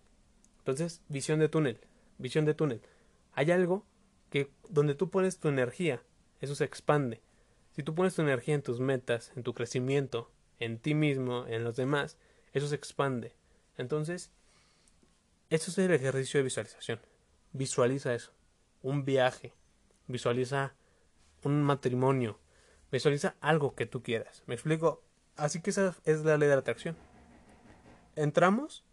[0.59, 1.79] Entonces, visión de túnel.
[2.17, 2.81] Visión de túnel.
[3.33, 3.85] Hay algo
[4.29, 6.01] que donde tú pones tu energía,
[6.41, 7.21] eso se expande.
[7.75, 11.65] Si tú pones tu energía en tus metas, en tu crecimiento, en ti mismo, en
[11.65, 12.17] los demás,
[12.53, 13.35] eso se expande.
[13.77, 14.31] Entonces,
[15.49, 17.01] eso es el ejercicio de visualización.
[17.51, 18.31] Visualiza eso.
[18.81, 19.53] Un viaje.
[20.07, 20.73] Visualiza
[21.43, 22.39] un matrimonio.
[22.93, 24.43] Visualiza algo que tú quieras.
[24.45, 25.03] ¿Me explico?
[25.35, 26.95] Así que esa es la ley de la atracción.
[28.15, 28.85] Entramos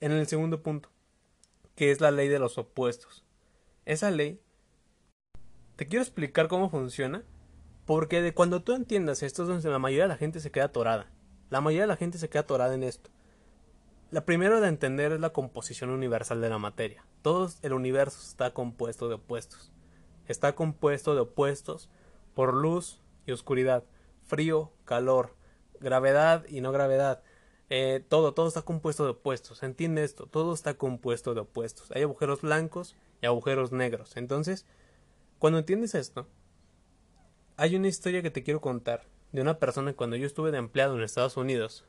[0.00, 0.90] en el segundo punto,
[1.76, 3.24] que es la ley de los opuestos.
[3.84, 4.40] Esa ley,
[5.76, 7.22] te quiero explicar cómo funciona,
[7.86, 10.66] porque de cuando tú entiendas esto es donde la mayoría de la gente se queda
[10.66, 11.10] atorada.
[11.50, 13.10] La mayoría de la gente se queda atorada en esto.
[14.10, 17.04] La primera de entender es la composición universal de la materia.
[17.22, 19.72] Todo el universo está compuesto de opuestos.
[20.28, 21.90] Está compuesto de opuestos
[22.34, 23.84] por luz y oscuridad,
[24.24, 25.34] frío, calor,
[25.80, 27.22] gravedad y no gravedad.
[27.70, 29.62] Eh, todo, todo está compuesto de opuestos.
[29.62, 31.90] Entiende esto, todo está compuesto de opuestos.
[31.90, 34.16] Hay agujeros blancos y agujeros negros.
[34.16, 34.66] Entonces,
[35.38, 36.28] cuando entiendes esto,
[37.56, 40.96] hay una historia que te quiero contar de una persona cuando yo estuve de empleado
[40.96, 41.84] en Estados Unidos.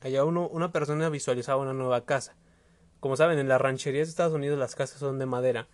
[0.00, 2.36] Allá una persona visualizaba una nueva casa.
[3.00, 5.68] Como saben, en las rancherías de Estados Unidos las casas son de madera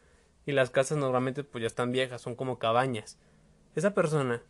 [0.47, 3.19] y las casas normalmente pues ya están viejas, son como cabañas.
[3.75, 4.43] Esa persona,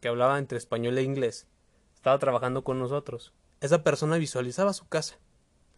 [0.00, 1.46] que hablaba entre español e inglés,
[1.94, 3.34] estaba trabajando con nosotros.
[3.60, 5.18] Esa persona visualizaba su casa,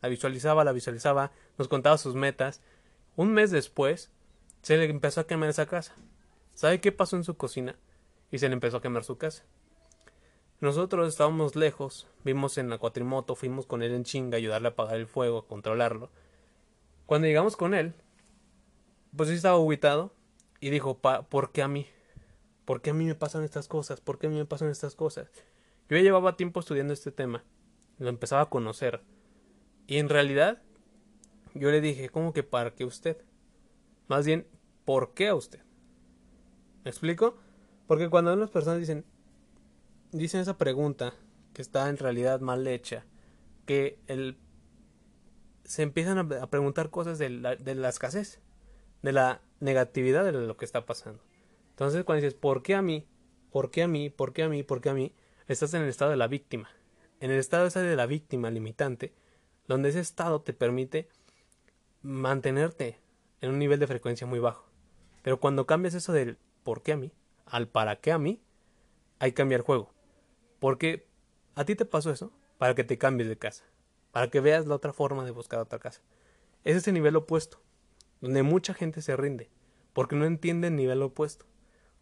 [0.00, 2.60] La visualizaba, la visualizaba, nos contaba sus metas.
[3.16, 4.12] Un mes después,
[4.62, 5.96] se le empezó a quemar esa casa.
[6.54, 7.76] ¿Sabe qué pasó en su cocina?
[8.30, 9.44] Y se le empezó a quemar su casa.
[10.60, 14.96] Nosotros estábamos lejos, vimos en la cuatrimoto, fuimos con él en chinga, ayudarle a apagar
[14.96, 16.10] el fuego, a controlarlo.
[17.06, 17.94] Cuando llegamos con él,
[19.16, 20.12] pues sí estaba ubicado
[20.60, 21.86] y dijo, ¿por qué a mí?
[22.64, 24.00] ¿Por qué a mí me pasan estas cosas?
[24.00, 25.30] ¿Por qué a mí me pasan estas cosas?
[25.88, 27.44] Yo llevaba tiempo estudiando este tema,
[27.98, 29.00] lo empezaba a conocer.
[29.86, 30.60] Y en realidad,
[31.54, 33.16] yo le dije, ¿cómo que para qué usted?
[34.08, 34.46] Más bien,
[34.84, 35.60] ¿por qué a usted?
[36.84, 37.38] ¿Me explico?
[37.88, 39.04] Porque cuando unas personas dicen,
[40.12, 41.14] dicen esa pregunta,
[41.54, 43.06] que está en realidad mal hecha,
[43.64, 44.36] que el,
[45.64, 48.40] se empiezan a, preguntar cosas de la, de la escasez,
[49.02, 51.22] de la negatividad de lo que está pasando.
[51.70, 53.08] Entonces cuando dices, ¿por qué a mí?
[53.50, 54.10] ¿Por qué a mí?
[54.10, 54.62] ¿Por qué a mí?
[54.62, 55.14] ¿Por qué a mí?
[55.46, 56.68] Estás en el estado de la víctima.
[57.20, 59.14] En el estado ese de la víctima limitante,
[59.66, 61.08] donde ese estado te permite
[62.02, 63.00] mantenerte
[63.40, 64.68] en un nivel de frecuencia muy bajo.
[65.22, 67.12] Pero cuando cambias eso del ¿por qué a mí?
[67.50, 68.42] Al para qué a mí,
[69.18, 69.92] hay que cambiar juego.
[70.58, 71.06] Porque
[71.54, 73.64] a ti te pasó eso para que te cambies de casa,
[74.12, 76.02] para que veas la otra forma de buscar otra casa.
[76.64, 77.60] Ese es el nivel opuesto,
[78.20, 79.50] donde mucha gente se rinde,
[79.92, 81.46] porque no entiende el nivel opuesto.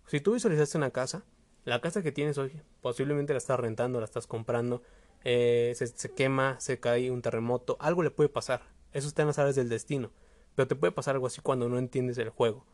[0.06, 1.24] Si tú visualizaste una casa,
[1.64, 4.82] la casa que tienes hoy, posiblemente la estás rentando, la estás comprando,
[5.24, 8.62] eh, se, quema, se cae un terremoto, algo le puede pasar.
[8.92, 10.12] Eso está en las áreas del destino.
[10.54, 12.64] Pero te puede pasar algo así cuando no entiendes el juego.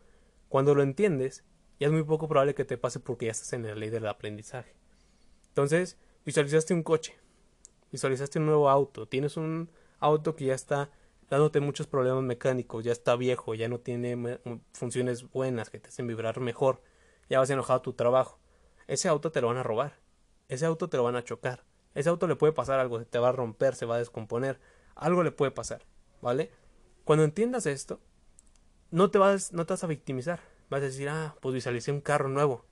[0.51, 1.45] Cuando lo entiendes,
[1.83, 4.07] ya es muy poco probable que te pase porque ya estás en la ley del
[4.07, 4.73] aprendizaje.
[5.49, 7.19] Entonces, visualizaste un coche,
[7.91, 9.69] visualizaste un nuevo auto, tienes un
[9.99, 10.91] auto que ya está
[11.29, 14.39] dándote muchos problemas mecánicos, ya está viejo, ya no tiene
[14.73, 16.83] funciones buenas que te hacen vibrar mejor,
[17.29, 18.39] ya vas enojado a tu trabajo.
[18.87, 19.99] Ese auto te lo van a robar,
[20.49, 21.65] ese auto te lo van a chocar,
[21.97, 24.61] ese auto le puede pasar algo, se te va a romper, se va a descomponer,
[24.95, 25.85] algo le puede pasar,
[26.21, 26.53] ¿vale?
[27.03, 27.99] Cuando entiendas esto,
[28.93, 32.01] no te vas, no te vas a victimizar, vas a decir, ah, pues visualicé un
[32.01, 32.67] carro nuevo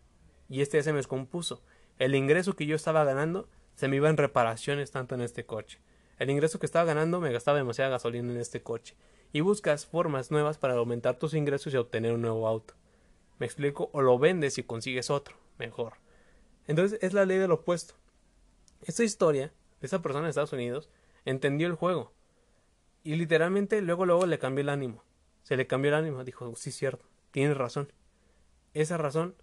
[0.51, 1.63] y este ya se me descompuso.
[1.99, 5.79] El ingreso que yo estaba ganando se me iba en reparaciones tanto en este coche.
[6.19, 8.97] El ingreso que estaba ganando me gastaba demasiada gasolina en este coche.
[9.33, 12.75] Y buscas formas nuevas para aumentar tus ingresos y obtener un nuevo auto.
[13.39, 13.91] ¿Me explico?
[13.93, 15.95] O lo vendes y consigues otro, mejor.
[16.67, 17.95] Entonces es la ley del opuesto.
[18.83, 20.91] Esta historia de esa persona en Estados Unidos
[21.25, 22.13] entendió el juego.
[23.05, 25.05] Y literalmente luego luego le cambió el ánimo.
[25.45, 26.25] Se le cambió el ánimo.
[26.25, 27.93] Dijo, sí, cierto tienes razón.
[28.75, 29.35] Esa razón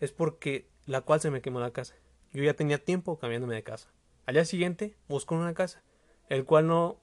[0.00, 1.94] es porque la cual se me quemó la casa.
[2.32, 3.88] Yo ya tenía tiempo cambiándome de casa.
[4.26, 5.82] Al día siguiente busco una casa,
[6.28, 7.00] el cual no...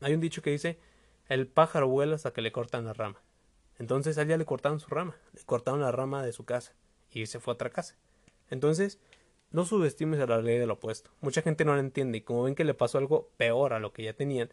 [0.00, 0.78] Hay un dicho que dice,
[1.28, 3.20] el pájaro vuela hasta que le cortan la rama.
[3.78, 6.72] Entonces al día le cortaron su rama, le cortaron la rama de su casa
[7.10, 7.96] y se fue a otra casa.
[8.50, 8.98] Entonces,
[9.50, 11.10] no subestimes a la ley del opuesto.
[11.20, 13.92] Mucha gente no la entiende y como ven que le pasó algo peor a lo
[13.92, 14.50] que ya tenían,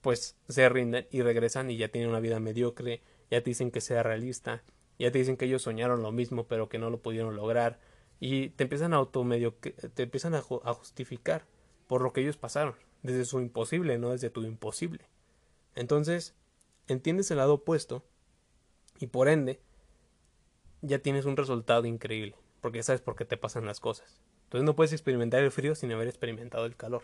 [0.00, 3.80] pues se rinden y regresan y ya tienen una vida mediocre, ya te dicen que
[3.80, 4.62] sea realista,
[4.98, 7.78] ya te dicen que ellos soñaron lo mismo pero que no lo pudieron lograr
[8.20, 11.44] y te empiezan a auto medio te empiezan a, a justificar
[11.86, 15.04] por lo que ellos pasaron, desde su imposible, no desde tu imposible.
[15.74, 16.34] Entonces,
[16.88, 18.02] entiendes el lado opuesto
[18.98, 19.60] y por ende
[20.82, 24.20] ya tienes un resultado increíble, porque ya sabes por qué te pasan las cosas.
[24.44, 27.02] Entonces no puedes experimentar el frío sin haber experimentado el calor.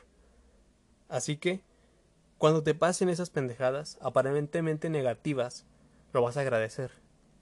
[1.08, 1.60] Así que,
[2.38, 5.66] cuando te pasen esas pendejadas aparentemente negativas,
[6.12, 6.90] lo vas a agradecer.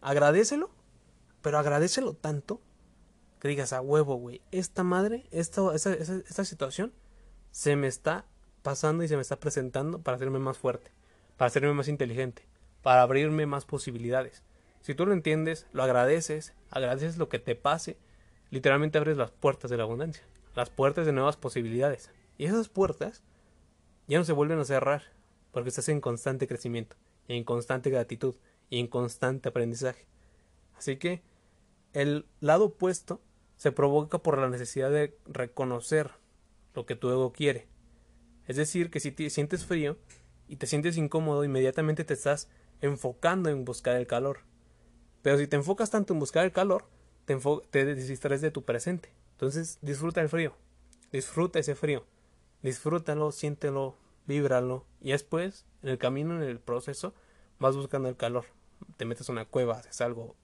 [0.01, 0.71] Agradecelo,
[1.43, 2.61] pero agradecelo tanto
[3.41, 6.93] que digas a huevo, güey, esta madre, esta, esta, esta, situación
[7.51, 8.27] se me está
[8.63, 10.93] pasando y se me está presentando para hacerme más fuerte,
[11.37, 12.47] para hacerme más inteligente,
[12.83, 14.43] para abrirme más posibilidades.
[14.83, 17.97] Si tú lo entiendes, lo agradeces, agradeces lo que te pase,
[18.51, 22.11] literalmente abres las puertas de la abundancia, las puertas de nuevas posibilidades.
[22.37, 23.23] Y esas puertas
[24.07, 25.03] ya no se vuelven a cerrar,
[25.51, 26.97] porque estás en constante crecimiento,
[27.29, 28.35] en constante gratitud,
[28.71, 30.07] y en constante aprendizaje.
[30.79, 31.23] Así que
[31.93, 33.21] el lado opuesto
[33.57, 36.13] se provoca por la necesidad de reconocer
[36.75, 37.67] lo que tu ego quiere.
[38.47, 39.99] Es decir, que si te sientes frío
[40.49, 42.49] y te sientes incómodo, inmediatamente te estás
[42.81, 44.39] enfocando en buscar el calor.
[45.21, 46.87] Pero si te enfocas tanto en buscar el calor,
[47.27, 47.37] te,
[47.71, 49.13] te distraes de tu presente.
[49.33, 50.55] Entonces disfruta el frío.
[51.13, 52.07] Disfruta ese frío.
[52.63, 54.87] Disfrútalo, siéntelo, víbralo.
[55.01, 57.15] Y después, en el camino, en el proceso,
[57.59, 58.47] vas buscando el calor
[58.97, 60.37] te metes a una cueva, haces algo,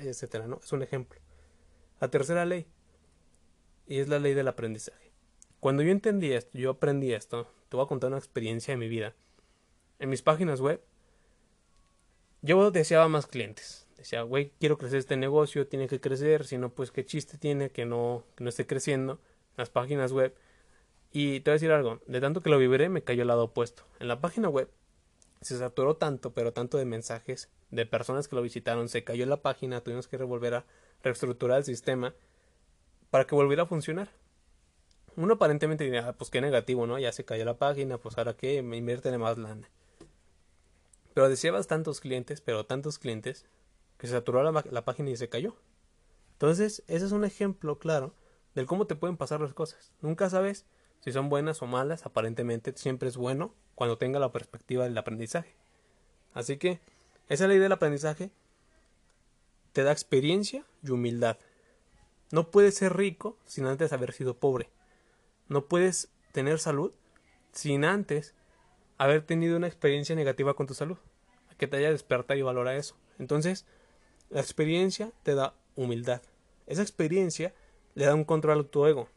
[0.00, 0.60] etcétera, ¿no?
[0.62, 1.20] Es un ejemplo.
[2.00, 2.66] La tercera ley,
[3.86, 5.12] y es la ley del aprendizaje.
[5.60, 8.88] Cuando yo entendí esto, yo aprendí esto, te voy a contar una experiencia de mi
[8.88, 9.14] vida.
[9.98, 10.80] En mis páginas web,
[12.42, 13.88] yo deseaba más clientes.
[13.96, 17.70] Decía, güey, quiero crecer este negocio, tiene que crecer, si no, pues qué chiste tiene
[17.70, 19.20] que no, no esté creciendo.
[19.56, 20.36] Las páginas web
[21.10, 23.44] Y te voy a decir algo, de tanto que lo vibré me cayó el lado
[23.44, 23.84] opuesto.
[23.98, 24.70] En la página web
[25.40, 29.42] se saturó tanto, pero tanto de mensajes de personas que lo visitaron, se cayó la
[29.42, 30.64] página, tuvimos que volver a
[31.02, 32.14] reestructurar el sistema
[33.10, 34.10] para que volviera a funcionar.
[35.16, 36.98] Uno aparentemente diría, ah, pues qué negativo, ¿no?
[36.98, 39.68] Ya se cayó la página, pues ahora qué, me invierte más lana.
[41.14, 43.46] Pero deseabas tantos clientes, pero tantos clientes,
[43.96, 45.56] que se saturó la, la página y se cayó.
[46.34, 48.14] Entonces, ese es un ejemplo claro
[48.54, 49.92] del cómo te pueden pasar las cosas.
[50.00, 50.66] Nunca sabes
[51.00, 55.54] si son buenas o malas, aparentemente siempre es bueno cuando tenga la perspectiva del aprendizaje.
[56.34, 56.80] Así que
[57.28, 58.30] esa ley del aprendizaje
[59.72, 61.38] te da experiencia y humildad.
[62.30, 64.70] No puedes ser rico sin antes haber sido pobre.
[65.48, 66.92] No puedes tener salud
[67.52, 68.34] sin antes
[68.98, 70.98] haber tenido una experiencia negativa con tu salud.
[71.56, 72.96] Que te haya despertado y valora eso.
[73.18, 73.66] Entonces,
[74.30, 76.22] la experiencia te da humildad.
[76.66, 77.54] Esa experiencia
[77.94, 79.08] le da un control a tu ego.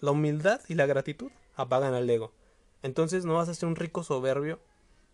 [0.00, 2.32] La humildad y la gratitud apagan al ego.
[2.82, 4.60] Entonces no vas a ser un rico soberbio,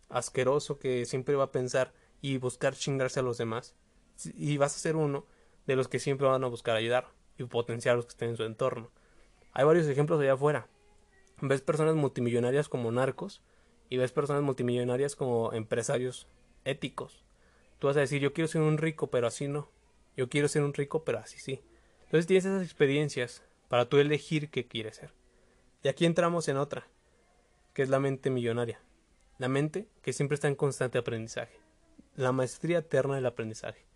[0.09, 3.75] asqueroso, que siempre va a pensar y buscar chingarse a los demás.
[4.35, 5.25] Y vas a ser uno
[5.67, 8.37] de los que siempre van a buscar ayudar y potenciar a los que estén en
[8.37, 8.91] su entorno.
[9.53, 10.69] Hay varios ejemplos allá afuera.
[11.41, 13.43] Ves personas multimillonarias como narcos
[13.89, 16.29] y ves personas multimillonarias como empresarios
[16.65, 17.25] éticos.
[17.79, 19.69] Tú vas a decir, yo quiero ser un rico, pero así no.
[20.17, 21.63] Yo quiero ser un rico, pero así sí.
[22.05, 23.43] Entonces tienes esas experiencias
[23.73, 25.15] para tú elegir qué quieres ser.
[25.83, 26.89] Y aquí entramos en otra,
[27.73, 28.83] que es la mente millonaria.
[29.39, 31.59] La mente que siempre está en constante aprendizaje.
[32.15, 33.87] La maestría eterna del aprendizaje.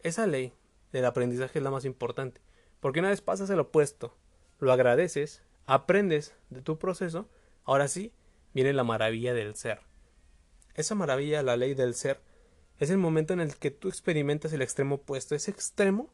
[0.00, 0.52] Esa ley
[0.92, 2.42] del aprendizaje es la más importante,
[2.80, 4.14] porque una vez pasas el opuesto,
[4.58, 7.30] lo agradeces, aprendes de tu proceso,
[7.64, 8.12] ahora sí
[8.52, 9.80] viene la maravilla del ser.
[10.74, 12.20] Esa maravilla, la ley del ser,
[12.78, 16.10] es el momento en el que tú experimentas el extremo opuesto, ese extremo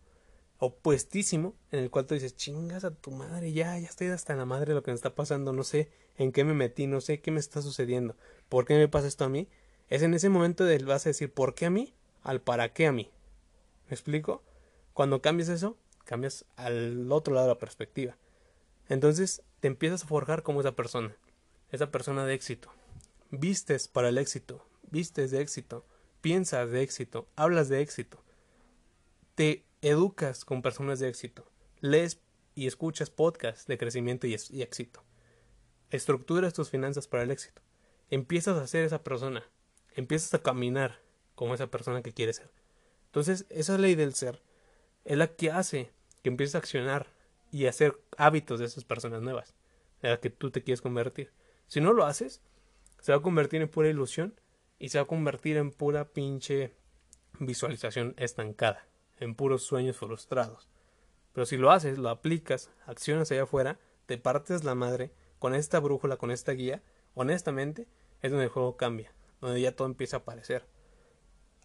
[0.64, 4.44] opuestísimo en el cual tú dices, chingas a tu madre, ya, ya estoy hasta la
[4.44, 7.20] madre de lo que me está pasando, no sé en qué me metí, no sé
[7.20, 8.14] qué me está sucediendo,
[8.48, 9.48] por qué me pasa esto a mí.
[9.88, 11.92] Es en ese momento del vas a decir, ¿por qué a mí?
[12.22, 13.10] al para qué a mí.
[13.88, 14.44] ¿Me explico?
[14.94, 18.16] Cuando cambias eso, cambias al otro lado de la perspectiva.
[18.88, 21.16] Entonces te empiezas a forjar como esa persona,
[21.72, 22.70] esa persona de éxito.
[23.32, 25.84] Vistes para el éxito, vistes de éxito,
[26.20, 28.22] piensas de éxito, hablas de éxito.
[29.34, 31.44] Te educas con personas de éxito,
[31.80, 32.20] lees
[32.54, 35.02] y escuchas podcasts de crecimiento y, éxito.
[35.90, 37.60] Estructuras tus finanzas para el éxito.
[38.08, 39.42] Empiezas a ser esa persona,
[39.94, 41.00] empiezas a caminar
[41.34, 42.50] como esa persona que quieres ser.
[43.06, 44.40] Entonces, esa ley del ser
[45.04, 45.90] es la que hace
[46.22, 47.08] que empieces a accionar
[47.50, 49.54] y a hacer hábitos de esas personas nuevas,
[50.00, 51.32] en las que tú te quieres convertir.
[51.66, 52.40] Si no lo haces,
[53.00, 54.40] se va a convertir en pura ilusión
[54.78, 56.72] y se va a convertir en pura pinche
[57.40, 58.86] visualización estancada
[59.22, 60.68] en puros sueños frustrados.
[61.32, 65.80] Pero si lo haces, lo aplicas, accionas allá afuera, te partes la madre con esta
[65.80, 66.82] brújula, con esta guía,
[67.14, 67.86] honestamente,
[68.20, 70.66] es donde el juego cambia, donde ya todo empieza a aparecer.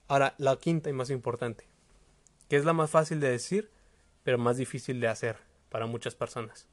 [0.07, 1.67] Ahora, la quinta y más importante,
[2.47, 3.71] que es la más fácil de decir,
[4.23, 5.37] pero más difícil de hacer
[5.69, 6.67] para muchas personas,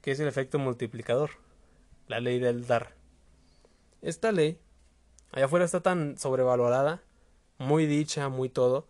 [0.00, 1.30] que es el efecto multiplicador,
[2.06, 2.94] la ley del dar.
[4.02, 4.60] Esta ley,
[5.32, 7.02] allá afuera está tan sobrevalorada,
[7.58, 8.86] muy dicha, muy todo,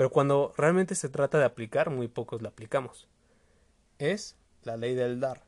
[0.00, 3.06] pero cuando realmente se trata de aplicar, muy pocos la aplicamos.
[3.98, 5.44] Es la ley del dar.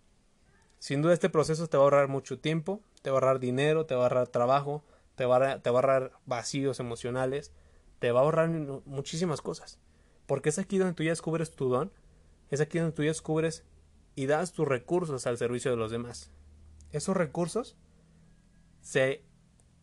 [0.78, 3.86] Sin duda este proceso te va a ahorrar mucho tiempo, te va a ahorrar dinero,
[3.86, 4.84] te va a ahorrar trabajo,
[5.14, 7.50] te va a, ahorrar vacíos emocionales,
[7.98, 8.50] te va a ahorrar
[8.84, 9.78] muchísimas cosas.
[10.26, 11.90] Porque es aquí donde tú ya descubres tu don,
[12.50, 13.64] es aquí donde tú ya descubres
[14.14, 16.30] y das tus recursos al servicio de los demás.
[16.90, 17.74] Esos recursos
[18.82, 19.24] se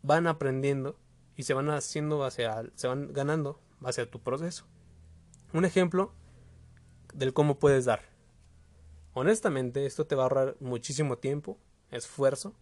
[0.03, 0.99] van aprendiendo
[1.35, 4.65] y se van haciendo hacia, se van ganando hacia tu proceso.
[5.53, 6.13] Un ejemplo
[7.13, 8.01] del cómo puedes dar.
[9.13, 11.57] Honestamente, esto te va a ahorrar muchísimo tiempo,
[11.91, 12.53] esfuerzo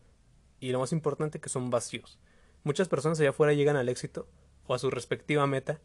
[0.60, 2.19] y lo más importante que son vacíos.
[2.63, 4.27] Muchas personas allá afuera llegan al éxito
[4.65, 5.80] o a su respectiva meta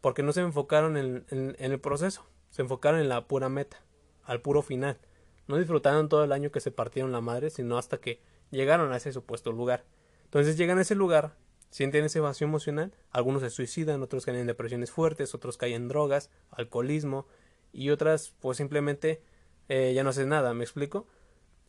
[0.00, 3.82] porque no se enfocaron en, en, el proceso, se enfocaron en la pura meta,
[4.24, 4.98] al puro final.
[5.46, 8.20] No disfrutaron todo el año que se partieron la madre, sino hasta que
[8.50, 9.84] llegaron a ese supuesto lugar.
[10.24, 11.34] Entonces llegan a ese lugar
[11.70, 15.88] sienten ese vacío emocional, algunos se suicidan, otros caen en depresiones fuertes, otros caen en
[15.88, 17.26] drogas, alcoholismo
[17.72, 19.22] y otras pues simplemente
[19.68, 21.06] eh, ya no hacen nada, ¿me explico?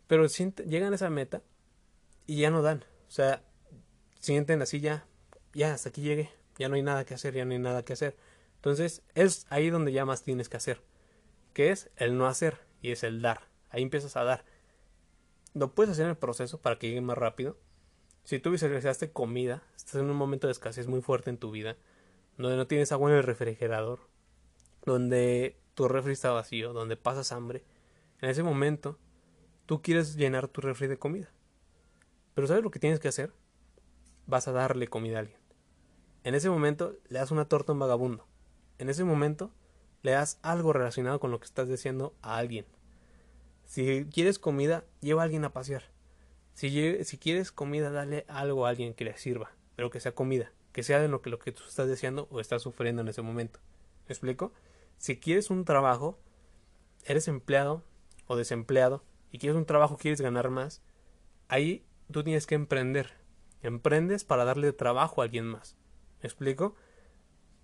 [0.07, 1.43] Pero llegan a esa meta
[2.25, 3.43] y ya no dan, o sea,
[4.19, 5.05] sienten así ya,
[5.53, 7.93] ya hasta aquí llegué, ya no hay nada que hacer, ya no hay nada que
[7.93, 8.17] hacer.
[8.55, 10.81] Entonces es ahí donde ya más tienes que hacer,
[11.53, 13.41] que es el no hacer y es el dar.
[13.69, 14.45] Ahí empiezas a dar.
[15.53, 17.57] Lo puedes hacer en el proceso para que llegue más rápido,
[18.23, 21.77] si tú visualizaste comida, estás en un momento de escasez muy fuerte en tu vida,
[22.37, 23.99] donde no tienes agua en el refrigerador,
[24.85, 27.63] donde tu refri está vacío, donde pasas hambre,
[28.21, 28.99] en ese momento
[29.65, 31.29] tú quieres llenar tu refri de comida.
[32.33, 33.33] Pero ¿sabes lo que tienes que hacer?
[34.27, 35.39] Vas a darle comida a alguien.
[36.23, 38.27] En ese momento le das una torta a un vagabundo.
[38.77, 39.51] En ese momento
[40.03, 42.65] le das algo relacionado con lo que estás diciendo a alguien.
[43.65, 45.90] Si quieres comida, lleva a alguien a pasear.
[46.61, 50.83] Si, quieres comida, dale algo a alguien que le sirva, pero que sea comida, que
[50.83, 53.59] sea de lo que, lo que tú estás deseando o estás sufriendo en ese momento.
[54.07, 54.53] ¿Me explico?
[54.99, 56.19] Si quieres un trabajo,
[57.03, 57.83] eres empleado
[58.27, 60.83] o desempleado y quieres un trabajo, quieres ganar más,
[61.47, 63.09] ahí tú tienes que emprender.
[63.63, 65.75] Emprendes para darle trabajo a alguien más.
[66.21, 66.75] ¿Me explico?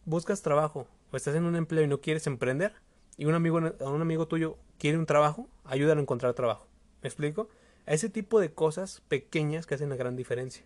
[0.06, 2.74] Buscas trabajo o estás en un empleo y no quieres emprender
[3.16, 6.66] y un amigo, un amigo tuyo quiere un trabajo, ayúdalo a encontrar trabajo.
[7.04, 7.48] ¿Me explico?
[7.88, 10.66] A ese tipo de cosas pequeñas que hacen la gran diferencia.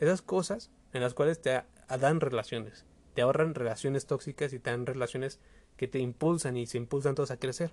[0.00, 1.62] Esas cosas en las cuales te
[2.00, 5.38] dan relaciones, te ahorran relaciones tóxicas y te dan relaciones
[5.76, 7.72] que te impulsan y se impulsan todos a crecer.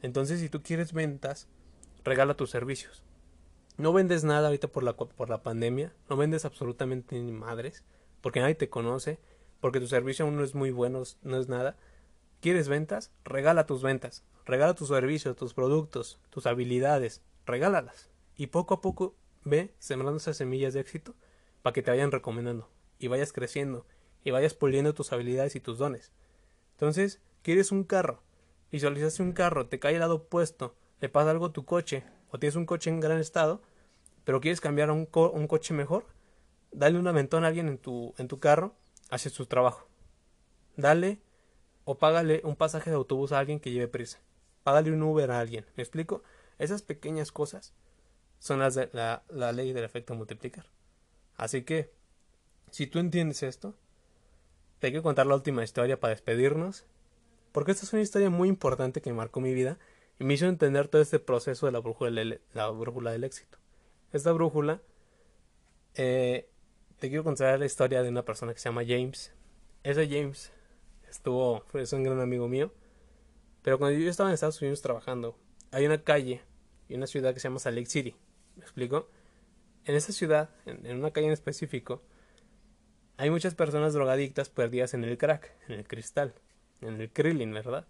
[0.00, 1.48] Entonces, si tú quieres ventas,
[2.02, 3.02] regala tus servicios.
[3.76, 7.84] No vendes nada ahorita por la, por la pandemia, no vendes absolutamente ni madres,
[8.22, 9.18] porque nadie te conoce,
[9.60, 11.76] porque tu servicio aún no es muy bueno, no es nada.
[12.40, 13.12] ¿Quieres ventas?
[13.24, 18.10] Regala tus ventas, regala tus servicios, tus productos, tus habilidades, regálalas.
[18.36, 21.14] Y poco a poco ve sembrando esas semillas de éxito
[21.62, 23.86] para que te vayan recomendando y vayas creciendo
[24.24, 26.12] y vayas puliendo tus habilidades y tus dones.
[26.72, 28.22] Entonces, ¿quieres un carro?
[28.70, 32.38] Visualizaste un carro, te cae el lado opuesto, le pasa algo a tu coche, o
[32.38, 33.62] tienes un coche en gran estado,
[34.24, 36.06] pero quieres cambiar a un, coche mejor,
[36.70, 38.74] dale un aventón a alguien en tu, en tu carro,
[39.10, 39.88] hace su trabajo.
[40.76, 41.18] Dale
[41.84, 44.18] o págale un pasaje de autobús a alguien que lleve prisa.
[44.62, 45.64] Págale un Uber a alguien.
[45.76, 46.22] ¿Me explico?
[46.58, 47.72] Esas pequeñas cosas
[48.38, 50.66] son las de la, la ley del efecto multiplicar.
[51.36, 51.92] Así que,
[52.70, 53.74] si tú entiendes esto,
[54.78, 56.84] te quiero contar la última historia para despedirnos,
[57.52, 59.78] porque esta es una historia muy importante que marcó mi vida
[60.18, 63.58] y me hizo entender todo este proceso de la brújula, la brújula del éxito.
[64.12, 64.80] Esta brújula,
[65.94, 66.48] eh,
[66.98, 69.32] te quiero contar la historia de una persona que se llama James.
[69.82, 70.52] Ese James
[71.08, 72.72] estuvo, fue un gran amigo mío,
[73.62, 75.36] pero cuando yo estaba en Estados Unidos trabajando,
[75.72, 76.42] hay una calle
[76.88, 78.16] y una ciudad que se llama Lake City.
[78.56, 79.08] ¿Me explico?
[79.84, 82.02] En esa ciudad, en, una calle en específico,
[83.16, 86.34] hay muchas personas drogadictas perdidas en el crack, en el cristal,
[86.80, 87.86] en el krillin, ¿verdad?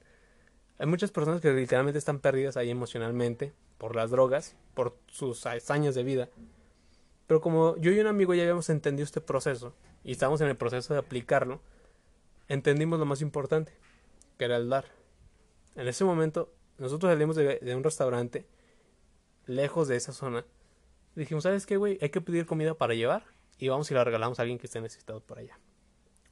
[0.79, 5.95] Hay muchas personas que literalmente están perdidas ahí emocionalmente por las drogas, por sus años
[5.95, 6.29] de vida.
[7.27, 9.75] Pero como yo y un amigo ya habíamos entendido este proceso
[10.05, 11.61] y estábamos en el proceso de aplicarlo,
[12.49, 13.73] entendimos lo más importante,
[14.39, 14.87] que era el dar.
[15.77, 18.47] En ese momento, nosotros salimos de, un restaurante
[19.47, 20.45] lejos de esa zona
[21.15, 21.99] dijimos, ¿sabes qué, güey?
[22.01, 23.25] Hay que pedir comida para llevar
[23.59, 25.59] y vamos y la regalamos a alguien que esté necesitado por allá.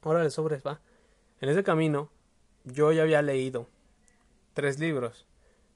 [0.01, 0.79] Órale, sobres, va.
[1.41, 2.09] En ese camino,
[2.63, 3.67] yo ya había leído
[4.53, 5.27] tres libros,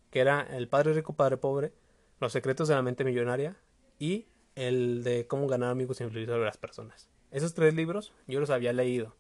[0.10, 1.74] que era El Padre Rico, Padre Pobre,
[2.20, 3.58] Los Secretos de la Mente Millonaria
[4.00, 7.10] y el de Cómo ganar amigos y influir sobre las personas.
[7.32, 9.16] Esos tres libros yo los había leído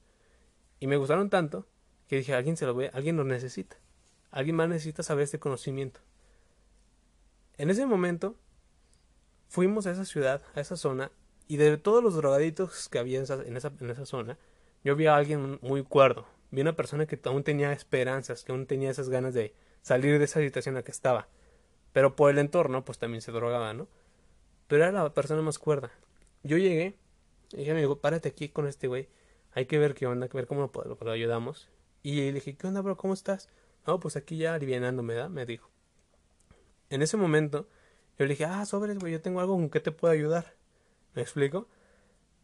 [0.79, 1.67] y me gustaron tanto
[2.07, 3.77] que dije, alguien se lo ve, alguien lo necesita.
[4.31, 5.99] Alguien más necesita saber este conocimiento.
[7.57, 8.35] En ese momento
[9.49, 11.11] fuimos a esa ciudad, a esa zona,
[11.47, 14.37] y de todos los drogaditos que había en esa, en esa, zona,
[14.85, 18.65] yo vi a alguien muy cuerdo, vi una persona que aún tenía esperanzas, que aún
[18.65, 21.27] tenía esas ganas de salir de esa situación en la que estaba.
[21.91, 23.89] Pero por el entorno, pues también se drogaba, ¿no?
[24.67, 25.91] Pero era la persona más cuerda.
[26.43, 26.95] Yo llegué,
[27.51, 29.09] y dije, amigo, párate aquí con este güey,
[29.53, 31.67] hay que ver qué onda, que ver cómo lo, lo, ayudamos.
[32.01, 32.95] Y le dije, ¿qué onda, bro?
[32.95, 33.49] ¿Cómo estás?
[33.85, 35.29] No, pues aquí ya alivianándome, ¿da?
[35.29, 35.69] Me dijo.
[36.89, 37.67] En ese momento,
[38.17, 40.53] yo le dije, ah, sobres, güey, yo tengo algo con que te puedo ayudar.
[41.13, 41.67] ¿Me explico?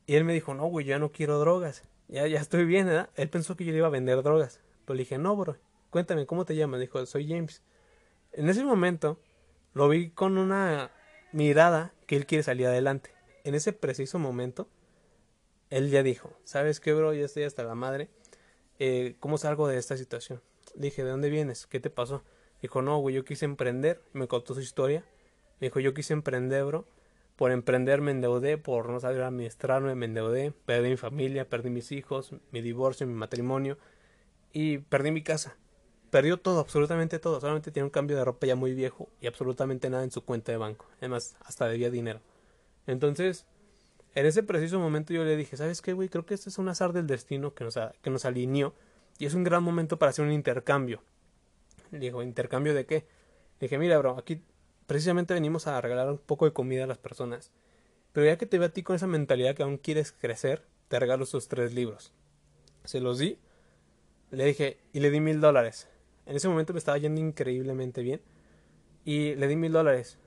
[0.05, 1.83] Y él me dijo, no, güey, ya no quiero drogas.
[2.07, 3.09] Ya, ya estoy bien, ¿verdad?
[3.15, 4.61] Él pensó que yo le iba a vender drogas.
[4.85, 5.57] Pero le dije, no, bro,
[5.89, 6.79] cuéntame, ¿cómo te llamas?
[6.79, 7.61] Dijo, soy James.
[8.31, 9.19] En ese momento,
[9.73, 10.91] lo vi con una
[11.33, 13.11] mirada que él quiere salir adelante.
[13.43, 14.69] En ese preciso momento,
[15.69, 17.13] él ya dijo, ¿sabes qué, bro?
[17.13, 18.09] Ya estoy hasta la madre.
[18.79, 20.41] Eh, ¿Cómo salgo de esta situación?
[20.77, 21.65] Dije, ¿de dónde vienes?
[21.65, 22.23] ¿Qué te pasó?
[22.61, 24.01] Dijo, no, güey, yo quise emprender.
[24.13, 25.03] Me contó su historia.
[25.59, 26.85] Me dijo, yo quise emprender, bro.
[27.35, 30.53] Por emprender me endeudé, por no saber administrarme me endeudé.
[30.65, 33.77] Perdí mi familia, perdí mis hijos, mi divorcio, mi matrimonio.
[34.53, 35.57] Y perdí mi casa.
[36.11, 37.41] Perdió todo, absolutamente todo.
[37.41, 40.51] Solamente tiene un cambio de ropa ya muy viejo y absolutamente nada en su cuenta
[40.51, 40.85] de banco.
[40.99, 42.21] Además, hasta debía dinero.
[42.85, 43.47] Entonces,
[44.13, 46.09] en ese preciso momento yo le dije, ¿sabes qué, güey?
[46.09, 48.73] Creo que este es un azar del destino que nos, que nos alineó.
[49.17, 51.01] Y es un gran momento para hacer un intercambio.
[51.91, 53.05] Le dijo, ¿intercambio de qué?
[53.59, 54.41] Le dije, mira, bro, aquí
[54.85, 57.51] precisamente venimos a regalar un poco de comida a las personas.
[58.13, 60.99] Pero ya que te veo a ti con esa mentalidad que aún quieres crecer, te
[60.99, 62.13] regalo esos tres libros.
[62.83, 63.39] Se los di,
[64.31, 65.87] le dije, y le di mil dólares.
[66.25, 68.21] En ese momento me estaba yendo increíblemente bien.
[69.03, 70.17] Y le di mil dólares.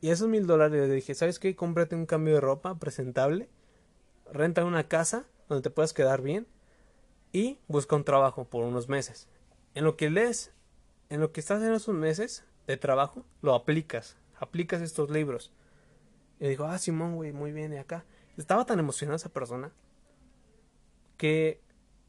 [0.00, 1.54] Y esos mil dólares le dije, ¿sabes qué?
[1.54, 3.48] Cómprate un cambio de ropa presentable,
[4.32, 6.46] renta una casa donde te puedas quedar bien
[7.32, 9.28] y busca un trabajo por unos meses.
[9.74, 10.52] En lo que lees,
[11.08, 15.52] en lo que estás en esos meses de trabajo, lo aplicas, aplicas estos libros.
[16.40, 18.04] Y dijo, ah, Simón, güey, muy bien, y acá.
[18.36, 19.72] Estaba tan emocionada esa persona
[21.16, 21.60] que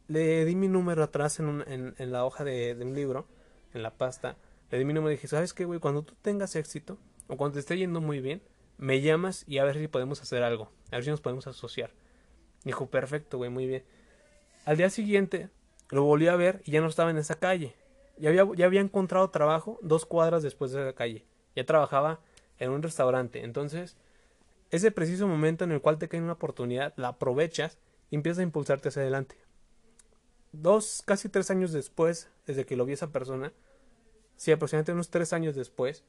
[0.08, 1.64] le di mi número atrás en,
[1.98, 3.28] en, la hoja de, de, un libro,
[3.74, 4.38] en la pasta.
[4.72, 5.80] Le di mi número y dije, ¿sabes qué, güey?
[5.80, 6.98] Cuando tú tengas éxito,
[7.28, 8.42] o cuando te esté yendo muy bien,
[8.78, 10.72] me llamas y a ver si podemos hacer algo.
[10.92, 11.92] A ver si nos podemos asociar.
[12.64, 13.84] Dijo, perfecto, güey, muy bien.
[14.66, 15.50] Al día siguiente
[15.90, 17.76] lo volví a ver y ya no estaba en esa calle.
[18.18, 21.26] Ya había, ya había encontrado trabajo dos cuadras después de esa calle.
[21.56, 22.22] Ya trabajaba
[22.60, 23.44] en un restaurante.
[23.44, 23.98] Entonces,
[24.72, 27.78] ese preciso momento en el cual te cae una oportunidad, la aprovechas
[28.10, 29.36] y empiezas a impulsarte hacia adelante.
[30.52, 33.54] Dos, casi tres años después, desde que lo vi esa persona,
[34.36, 36.04] sí, aproximadamente unos tres años después,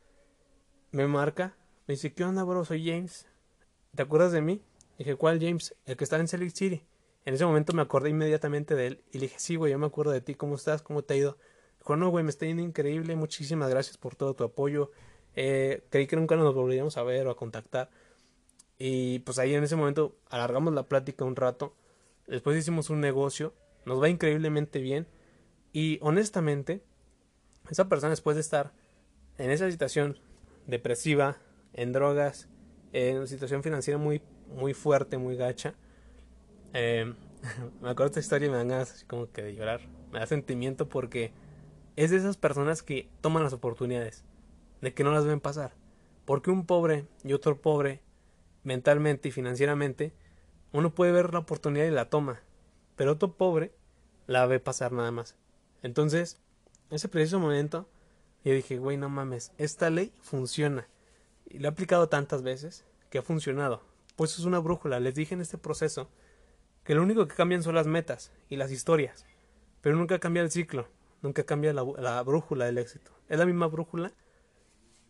[0.93, 2.65] me marca, me dice, ¿qué onda, bro?
[2.65, 3.27] Soy James.
[3.95, 4.63] ¿Te acuerdas de mí?
[4.99, 5.75] Dije, ¿cuál James?
[5.87, 6.85] El que está en Salt City.
[7.25, 9.87] En ese momento me acordé inmediatamente de él y le dije, sí, güey, yo me
[9.87, 10.83] acuerdo de ti, ¿cómo estás?
[10.83, 11.39] ¿Cómo te ha ido?
[11.79, 14.91] Dijo, no, güey, me está yendo increíble, muchísimas gracias por todo tu apoyo.
[15.35, 17.91] Eh, creí que nunca nos volveríamos a ver o a contactar.
[18.79, 21.75] Y pues ahí en ese momento alargamos la plática un rato.
[22.27, 23.55] Después hicimos un negocio,
[23.87, 25.07] nos va increíblemente bien.
[25.73, 26.83] Y honestamente,
[27.71, 28.73] esa persona después de estar
[29.39, 30.19] en esa situación
[30.67, 31.39] depresiva,
[31.73, 32.49] en drogas,
[32.93, 35.75] en una situación financiera muy, muy fuerte, muy gacha.
[36.75, 37.15] Eh,
[37.81, 39.81] me acuerdo de esta historia y me dan ganas así como que de llorar.
[40.13, 41.33] Me da sentimiento porque
[41.97, 44.25] es de esas personas que toman las oportunidades,
[44.83, 45.73] de que no las ven pasar.
[46.25, 48.01] Porque un pobre y otro pobre,
[48.65, 50.13] mentalmente y financieramente,
[50.73, 52.41] uno puede ver la oportunidad y la toma,
[52.97, 53.73] pero otro pobre
[54.27, 55.37] la ve pasar nada más.
[55.83, 56.41] Entonces,
[56.91, 57.89] ese preciso momento,
[58.45, 60.89] yo dije, güey, no mames, esta ley funciona.
[61.47, 63.83] Y la he aplicado tantas veces que ha funcionado.
[64.17, 64.99] Pues es una brújula.
[64.99, 66.09] Les dije en este proceso
[66.85, 69.27] que lo único que cambian son las metas y las historias.
[69.81, 70.89] Pero nunca cambia el ciclo.
[71.23, 73.11] Nunca cambia la, la brújula del éxito.
[73.29, 74.13] Es la misma brújula,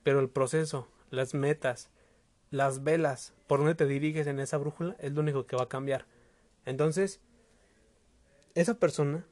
[0.05, 1.91] pero el proceso, las metas,
[2.51, 5.68] las velas, por donde te diriges en esa brújula, es lo único que va a
[5.68, 6.07] cambiar.
[6.64, 7.20] Entonces,
[8.55, 9.27] esa persona,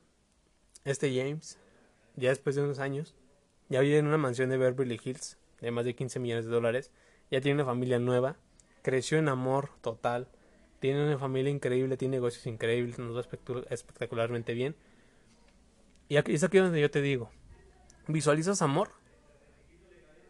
[0.84, 1.59] este James,
[2.16, 3.14] ya después de unos años,
[3.68, 6.90] ya vive en una mansión de Beverly Hills de más de 15 millones de dólares,
[7.30, 8.36] ya tiene una familia nueva,
[8.82, 10.28] creció en amor total,
[10.83, 13.20] tiene una familia increíble, tiene negocios increíbles, nos va
[13.70, 14.74] espectacularmente bien.
[16.09, 17.30] Y aquí, es aquí donde yo te digo,
[18.09, 18.91] visualizas amor,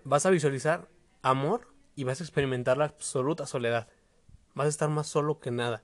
[0.05, 0.89] vas a visualizar
[1.23, 3.89] amor y vas a experimentar la absoluta soledad.
[4.55, 5.83] Vas a estar más solo que nada.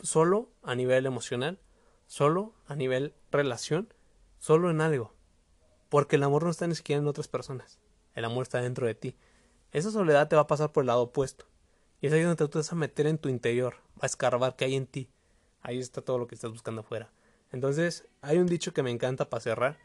[0.00, 1.58] Solo a nivel emocional,
[2.06, 3.92] solo a nivel relación,
[4.38, 5.12] solo en algo.
[5.90, 7.78] Porque el amor no está ni siquiera en otras personas.
[8.14, 9.16] El amor está dentro de ti.
[9.72, 11.44] Esa soledad te va a pasar por el lado opuesto.
[12.00, 14.76] Y es ahí donde te vas a meter en tu interior, a escarbar qué hay
[14.76, 15.08] en ti.
[15.62, 17.10] Ahí está todo lo que estás buscando afuera.
[17.50, 19.78] Entonces, hay un dicho que me encanta para cerrar.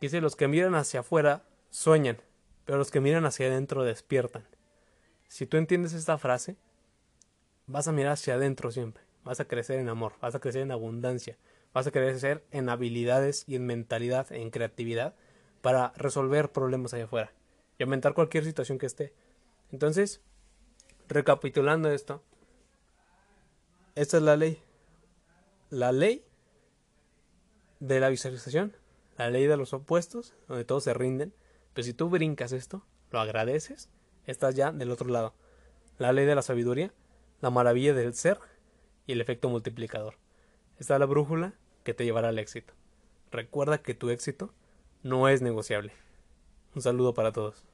[0.00, 2.18] Que dice, los que miran hacia afuera sueñan,
[2.64, 4.44] pero los que miran hacia adentro despiertan.
[5.28, 6.56] Si tú entiendes esta frase,
[7.66, 9.04] vas a mirar hacia adentro siempre.
[9.22, 11.36] Vas a crecer en amor, vas a crecer en abundancia,
[11.72, 15.14] vas a crecer en habilidades y en mentalidad, en creatividad,
[15.60, 17.32] para resolver problemas allá afuera
[17.78, 19.12] y aumentar cualquier situación que esté.
[19.70, 20.20] Entonces,
[21.10, 22.22] recapitulando esto,
[23.94, 24.62] esta es la ley.
[25.68, 26.24] La ley
[27.80, 28.76] de la visualización,
[29.18, 31.34] la ley de los opuestos, donde todos se rinden.
[31.74, 33.90] Pero si tú brincas esto, lo agradeces,
[34.26, 35.34] estás ya del otro lado.
[35.98, 36.92] La ley de la sabiduría,
[37.40, 38.38] la maravilla del ser
[39.06, 40.14] y el efecto multiplicador.
[40.78, 41.54] Esta es la brújula
[41.84, 42.72] que te llevará al éxito.
[43.30, 44.52] Recuerda que tu éxito
[45.02, 45.92] no es negociable.
[46.74, 47.69] Un saludo para todos.